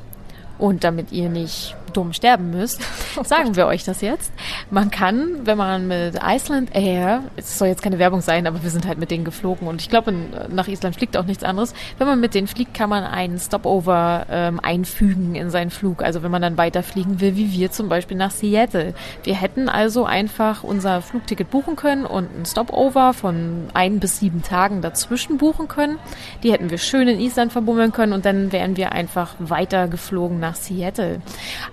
und 0.59 0.85
damit 0.85 1.13
ihr 1.13 1.29
nicht 1.29 1.77
dumm 1.93 2.13
sterben 2.13 2.51
müsst, 2.51 2.81
sagen 3.25 3.57
wir 3.57 3.67
euch 3.67 3.85
das 3.85 4.01
jetzt. 4.01 4.33
Man 4.71 4.91
kann, 4.91 5.47
wenn 5.47 5.59
man 5.59 5.89
mit 5.89 6.19
Iceland 6.23 6.75
Air, 6.75 7.23
es 7.37 7.59
soll 7.59 7.69
jetzt 7.69 7.83
keine 7.83 7.99
Werbung 7.99 8.21
sein, 8.21 8.47
aber 8.47 8.63
wir 8.63 8.71
sind 8.71 8.87
halt 8.87 8.99
mit 8.99 9.11
denen 9.11 9.25
geflogen 9.25 9.69
und 9.69 9.81
ich 9.81 9.89
glaube, 9.89 10.13
nach 10.51 10.69
Island 10.69 10.97
fliegt 10.97 11.17
auch 11.17 11.25
nichts 11.25 11.45
anderes. 11.45 11.75
Wenn 11.99 12.07
man 12.07 12.21
mit 12.21 12.35
denen 12.35 12.47
fliegt, 12.47 12.75
kann 12.75 12.91
man 12.91 13.05
einen 13.05 13.39
Stopover 13.39 14.27
ähm, 14.31 14.61
einfügen 14.61 15.35
in 15.35 15.51
seinen 15.51 15.71
Flug. 15.71 16.03
Also 16.03 16.23
wenn 16.23 16.31
man 16.31 16.43
dann 16.43 16.57
weiterfliegen 16.57 17.21
will, 17.21 17.37
wie 17.37 17.53
wir 17.53 17.71
zum 17.71 17.89
Beispiel 17.89 18.17
nach 18.17 18.31
Seattle. 18.31 18.95
Wir 19.25 19.35
hätten 19.35 19.69
also 19.69 20.05
einfach 20.05 20.63
unser 20.63 21.03
Flugticket 21.03 21.51
buchen 21.51 21.77
können 21.77 22.05
und 22.05 22.29
einen 22.35 22.47
Stopover 22.47 23.15
von 23.15 23.69
ein 23.75 24.01
bis 24.01 24.19
sieben 24.19 24.43
Tagen 24.43 24.83
dazwischen 24.83 25.39
buchen 25.39 25.69
können. 25.69 25.99
Die 26.43 26.53
hätten 26.53 26.71
wir 26.71 26.79
schön 26.79 27.09
in 27.09 27.21
Island 27.21 27.53
verbummeln 27.53 27.93
können 27.93 28.13
und 28.13 28.25
dann 28.25 28.53
wären 28.53 28.77
wir 28.77 28.93
einfach 28.93 29.35
weiter 29.39 29.89
geflogen 29.89 30.41
nach 30.41 30.55
Seattle. 30.55 31.21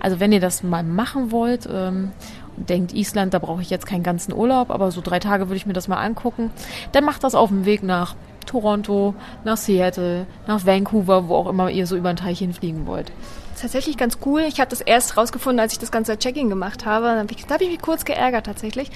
Also 0.00 0.20
wenn 0.20 0.32
ihr 0.32 0.40
das 0.40 0.62
mal 0.62 0.82
machen 0.82 1.30
wollt, 1.30 1.35
ähm, 1.44 2.12
denkt 2.56 2.92
Island, 2.94 3.34
da 3.34 3.38
brauche 3.38 3.62
ich 3.62 3.70
jetzt 3.70 3.86
keinen 3.86 4.02
ganzen 4.02 4.32
Urlaub, 4.32 4.70
aber 4.70 4.90
so 4.90 5.00
drei 5.00 5.18
Tage 5.18 5.48
würde 5.48 5.56
ich 5.56 5.66
mir 5.66 5.72
das 5.72 5.88
mal 5.88 5.98
angucken, 5.98 6.50
dann 6.92 7.04
macht 7.04 7.24
das 7.24 7.34
auf 7.34 7.50
dem 7.50 7.64
Weg 7.64 7.82
nach 7.82 8.14
Toronto, 8.46 9.14
nach 9.44 9.56
Seattle, 9.56 10.26
nach 10.46 10.64
Vancouver, 10.64 11.28
wo 11.28 11.34
auch 11.34 11.48
immer 11.48 11.70
ihr 11.70 11.86
so 11.86 11.96
über 11.96 12.12
den 12.12 12.16
Teich 12.16 12.38
hinfliegen 12.38 12.86
wollt. 12.86 13.12
Tatsächlich 13.60 13.96
ganz 13.96 14.18
cool. 14.26 14.42
Ich 14.42 14.60
habe 14.60 14.68
das 14.68 14.82
erst 14.82 15.16
rausgefunden, 15.16 15.60
als 15.60 15.72
ich 15.72 15.78
das 15.78 15.90
ganze 15.90 16.18
Check-in 16.18 16.50
gemacht 16.50 16.84
habe. 16.84 17.06
Da 17.06 17.18
habe 17.18 17.28
ich, 17.34 17.46
hab 17.48 17.60
ich 17.62 17.70
mich 17.70 17.80
kurz 17.80 18.04
geärgert 18.04 18.44
tatsächlich. 18.44 18.90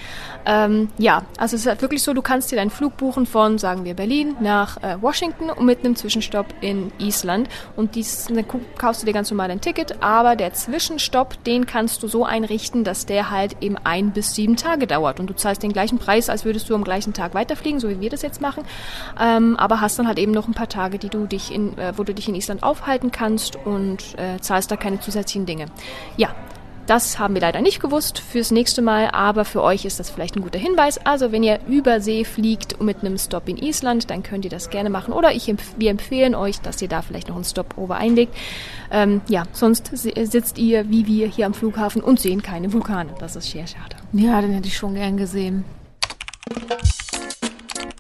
Ähm, 0.45 0.89
ja, 0.99 1.23
also 1.39 1.57
es 1.57 1.63
ist 1.63 1.69
halt 1.69 1.81
wirklich 1.81 2.03
so, 2.03 2.13
du 2.13 2.21
kannst 2.21 2.53
dir 2.53 2.57
deinen 2.57 2.71
Flug 2.71 2.99
buchen 2.99 3.25
von, 3.25 3.57
sagen 3.57 3.85
wir, 3.85 3.95
Berlin 3.95 4.37
nach 4.41 4.83
äh, 4.83 5.01
Washington 5.01 5.49
und 5.49 5.65
mit 5.65 5.79
einem 5.81 5.97
Zwischenstopp 5.97 6.47
in 6.61 6.93
Island. 6.99 7.49
Und 7.75 7.95
dies, 7.95 8.27
dann 8.27 8.45
kaufst 8.77 9.01
du 9.01 9.07
dir 9.07 9.15
ganz 9.15 9.31
normal 9.31 9.51
ein 9.51 9.63
Ticket, 9.63 10.03
aber 10.03 10.37
der 10.37 10.53
Zwischenstopp, 10.53 11.43
den 11.45 11.65
kannst 11.65 12.03
du 12.03 12.09
so 12.09 12.27
einrichten, 12.27 12.85
dass 12.85 13.07
der 13.07 13.31
halt 13.31 13.57
eben 13.63 13.79
ein 13.85 14.11
bis 14.11 14.35
sieben 14.35 14.57
Tage 14.57 14.87
dauert. 14.87 15.21
Und 15.21 15.29
du 15.29 15.35
zahlst 15.35 15.63
den 15.63 15.73
gleichen 15.73 15.99
Preis, 15.99 16.29
als 16.29 16.45
würdest 16.45 16.69
du 16.69 16.75
am 16.75 16.85
gleichen 16.85 17.15
Tag 17.15 17.33
weiterfliegen, 17.33 17.81
so 17.81 17.89
wie 17.89 18.01
wir 18.01 18.11
das 18.11 18.21
jetzt 18.21 18.43
machen. 18.43 18.65
Ähm, 19.19 19.57
aber 19.57 19.81
hast 19.81 19.99
dann 19.99 20.07
halt 20.07 20.19
eben 20.19 20.33
noch 20.33 20.49
ein 20.49 20.55
paar 20.55 20.69
Tage, 20.69 20.99
die 20.99 21.09
du 21.09 21.27
dich 21.27 21.51
in, 21.51 21.79
äh, 21.79 21.95
wo 21.97 22.05
du 22.05 22.13
dich 22.13 22.29
in 22.29 22.35
Island 22.35 22.63
aufhalten 22.63 23.11
kannst 23.11 23.57
und 23.57 24.19
äh, 24.19 24.39
zahlst 24.51 24.71
da 24.73 24.77
keine 24.77 24.99
zusätzlichen 24.99 25.47
Dinge. 25.47 25.67
Ja, 26.17 26.35
das 26.87 27.21
haben 27.21 27.35
wir 27.35 27.41
leider 27.41 27.61
nicht 27.61 27.79
gewusst 27.81 28.19
fürs 28.19 28.51
nächste 28.51 28.83
Mal, 28.83 29.11
aber 29.13 29.45
für 29.45 29.63
euch 29.63 29.85
ist 29.85 30.01
das 30.01 30.11
vielleicht 30.11 30.35
ein 30.35 30.43
guter 30.43 30.59
Hinweis. 30.59 30.99
Also 31.07 31.31
wenn 31.31 31.45
ihr 31.45 31.61
über 31.69 32.01
See 32.01 32.25
fliegt 32.25 32.83
mit 32.83 32.99
einem 32.99 33.17
Stop 33.17 33.49
in 33.49 33.59
Island, 33.59 34.11
dann 34.11 34.25
könnt 34.25 34.45
ihr 34.45 34.51
das 34.51 34.69
gerne 34.69 34.91
machen. 34.91 35.15
Oder 35.15 35.31
ich, 35.33 35.55
wir 35.77 35.91
empfehlen 35.91 36.35
euch, 36.35 36.61
dass 36.61 36.83
ihr 36.83 36.89
da 36.89 37.01
vielleicht 37.01 37.29
noch 37.29 37.37
einen 37.37 37.45
Stopover 37.45 37.95
einlegt. 37.95 38.35
Ähm, 38.91 39.21
ja, 39.29 39.45
sonst 39.53 39.93
sitzt 39.95 40.59
ihr 40.59 40.91
wie 40.91 41.07
wir 41.07 41.29
hier 41.29 41.47
am 41.47 41.55
Flughafen 41.55 42.03
und 42.03 42.19
sehen 42.19 42.43
keine 42.43 42.73
Vulkane. 42.73 43.15
Das 43.21 43.37
ist 43.37 43.53
sehr 43.53 43.69
schade. 43.69 43.95
Ja, 44.13 44.41
den 44.41 44.51
hätte 44.51 44.67
ich 44.67 44.77
schon 44.77 44.97
gern 44.97 45.17
gesehen. 45.17 45.65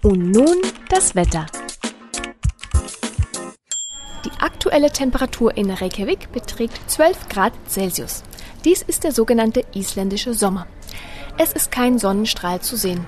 Und 0.02 0.32
nun 0.32 0.56
das 0.88 1.14
Wetter. 1.14 1.46
Die 4.24 4.33
aktuelle 4.38 4.90
Temperatur 4.90 5.56
in 5.56 5.70
Reykjavik 5.70 6.30
beträgt 6.33 6.78
12 6.90 7.28
Grad 7.30 7.52
Celsius. 7.66 8.22
Dies 8.66 8.83
ist 8.83 9.04
der 9.04 9.12
sogenannte 9.12 9.64
isländische 9.72 10.35
Sommer. 10.35 10.66
Es 11.38 11.52
ist 11.52 11.70
kein 11.70 11.98
Sonnenstrahl 11.98 12.61
zu 12.61 12.76
sehen. 12.76 13.06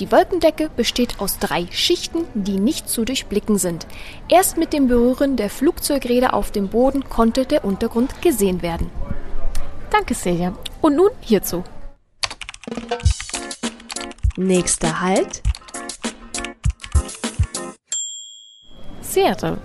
Die 0.00 0.10
Wolkendecke 0.10 0.68
besteht 0.76 1.20
aus 1.20 1.38
drei 1.38 1.66
Schichten, 1.70 2.24
die 2.34 2.58
nicht 2.58 2.88
zu 2.88 3.04
durchblicken 3.04 3.58
sind. 3.58 3.86
Erst 4.28 4.56
mit 4.56 4.72
dem 4.72 4.88
Berühren 4.88 5.36
der 5.36 5.50
Flugzeugräder 5.50 6.34
auf 6.34 6.50
dem 6.50 6.68
Boden 6.68 7.08
konnte 7.08 7.46
der 7.46 7.64
Untergrund 7.64 8.20
gesehen 8.20 8.62
werden. 8.62 8.90
Danke, 9.90 10.14
Celia. 10.14 10.54
Und 10.80 10.96
nun 10.96 11.10
hierzu. 11.20 11.62
Nächster 14.36 15.00
Halt. 15.00 15.42
Seattle. 19.00 19.58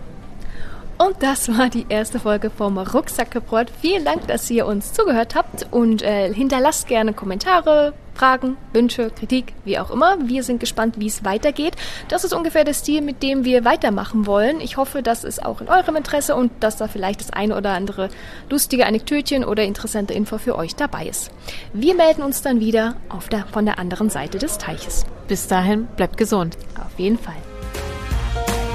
Und 1.06 1.22
das 1.22 1.50
war 1.50 1.70
die 1.70 1.86
erste 1.90 2.18
Folge 2.18 2.50
vom 2.50 2.78
Rucksackreport. 2.78 3.70
Vielen 3.82 4.06
Dank, 4.06 4.26
dass 4.28 4.50
ihr 4.50 4.66
uns 4.66 4.94
zugehört 4.94 5.36
habt 5.36 5.68
und 5.70 6.02
äh, 6.02 6.34
hinterlasst 6.34 6.88
gerne 6.88 7.14
Kommentare, 7.14 7.94
Fragen, 8.14 8.56
Wünsche, 8.72 9.10
Kritik, 9.10 9.54
wie 9.66 9.80
auch 9.80 9.92
immer. 9.92 10.16
Wir 10.24 10.44
sind 10.44 10.62
gespannt, 10.62 11.00
wie 11.00 11.08
es 11.08 11.26
weitergeht. 11.26 11.76
Das 12.08 12.24
ist 12.24 12.34
ungefähr 12.34 12.64
der 12.64 12.74
Stil, 12.74 13.02
mit 13.02 13.22
dem 13.22 13.44
wir 13.44 13.66
weitermachen 13.66 14.26
wollen. 14.28 14.62
Ich 14.62 14.78
hoffe, 14.78 15.04
das 15.04 15.26
ist 15.26 15.44
auch 15.44 15.60
in 15.60 15.68
eurem 15.68 15.98
Interesse 15.98 16.38
und 16.38 16.52
dass 16.62 16.78
da 16.78 16.88
vielleicht 16.88 17.20
das 17.20 17.32
eine 17.32 17.58
oder 17.58 17.72
andere 17.72 18.08
lustige 18.50 18.86
Anekdötchen 18.86 19.44
oder 19.44 19.64
interessante 19.64 20.14
Info 20.14 20.38
für 20.38 20.56
euch 20.56 20.76
dabei 20.76 21.08
ist. 21.08 21.32
Wir 21.74 21.96
melden 21.96 22.22
uns 22.22 22.44
dann 22.44 22.62
wieder 22.62 22.96
auf 23.10 23.28
der, 23.28 23.46
von 23.48 23.66
der 23.66 23.78
anderen 23.78 24.10
Seite 24.10 24.38
des 24.38 24.58
Teiches. 24.58 25.06
Bis 25.28 25.48
dahin, 25.48 25.88
bleibt 25.98 26.16
gesund. 26.16 26.58
Auf 26.80 26.98
jeden 26.98 27.18
Fall. 27.20 27.36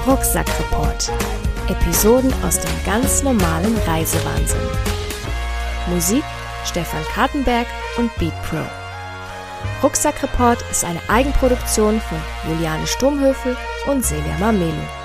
Rucksackreport. 0.05 1.11
Episoden 1.69 2.33
aus 2.43 2.59
dem 2.59 2.71
ganz 2.85 3.23
normalen 3.23 3.77
Reisewahnsinn. 3.85 4.59
Musik 5.87 6.23
Stefan 6.65 7.03
Kartenberg 7.13 7.67
und 7.97 8.13
Beat 8.17 8.33
Pro. 8.43 8.57
Rucksackreport 9.83 10.63
ist 10.71 10.83
eine 10.83 11.01
Eigenproduktion 11.07 12.01
von 12.01 12.17
Juliane 12.47 12.85
Sturmhöfel 12.87 13.55
und 13.87 14.03
Celia 14.03 14.37
Mamelo. 14.39 14.98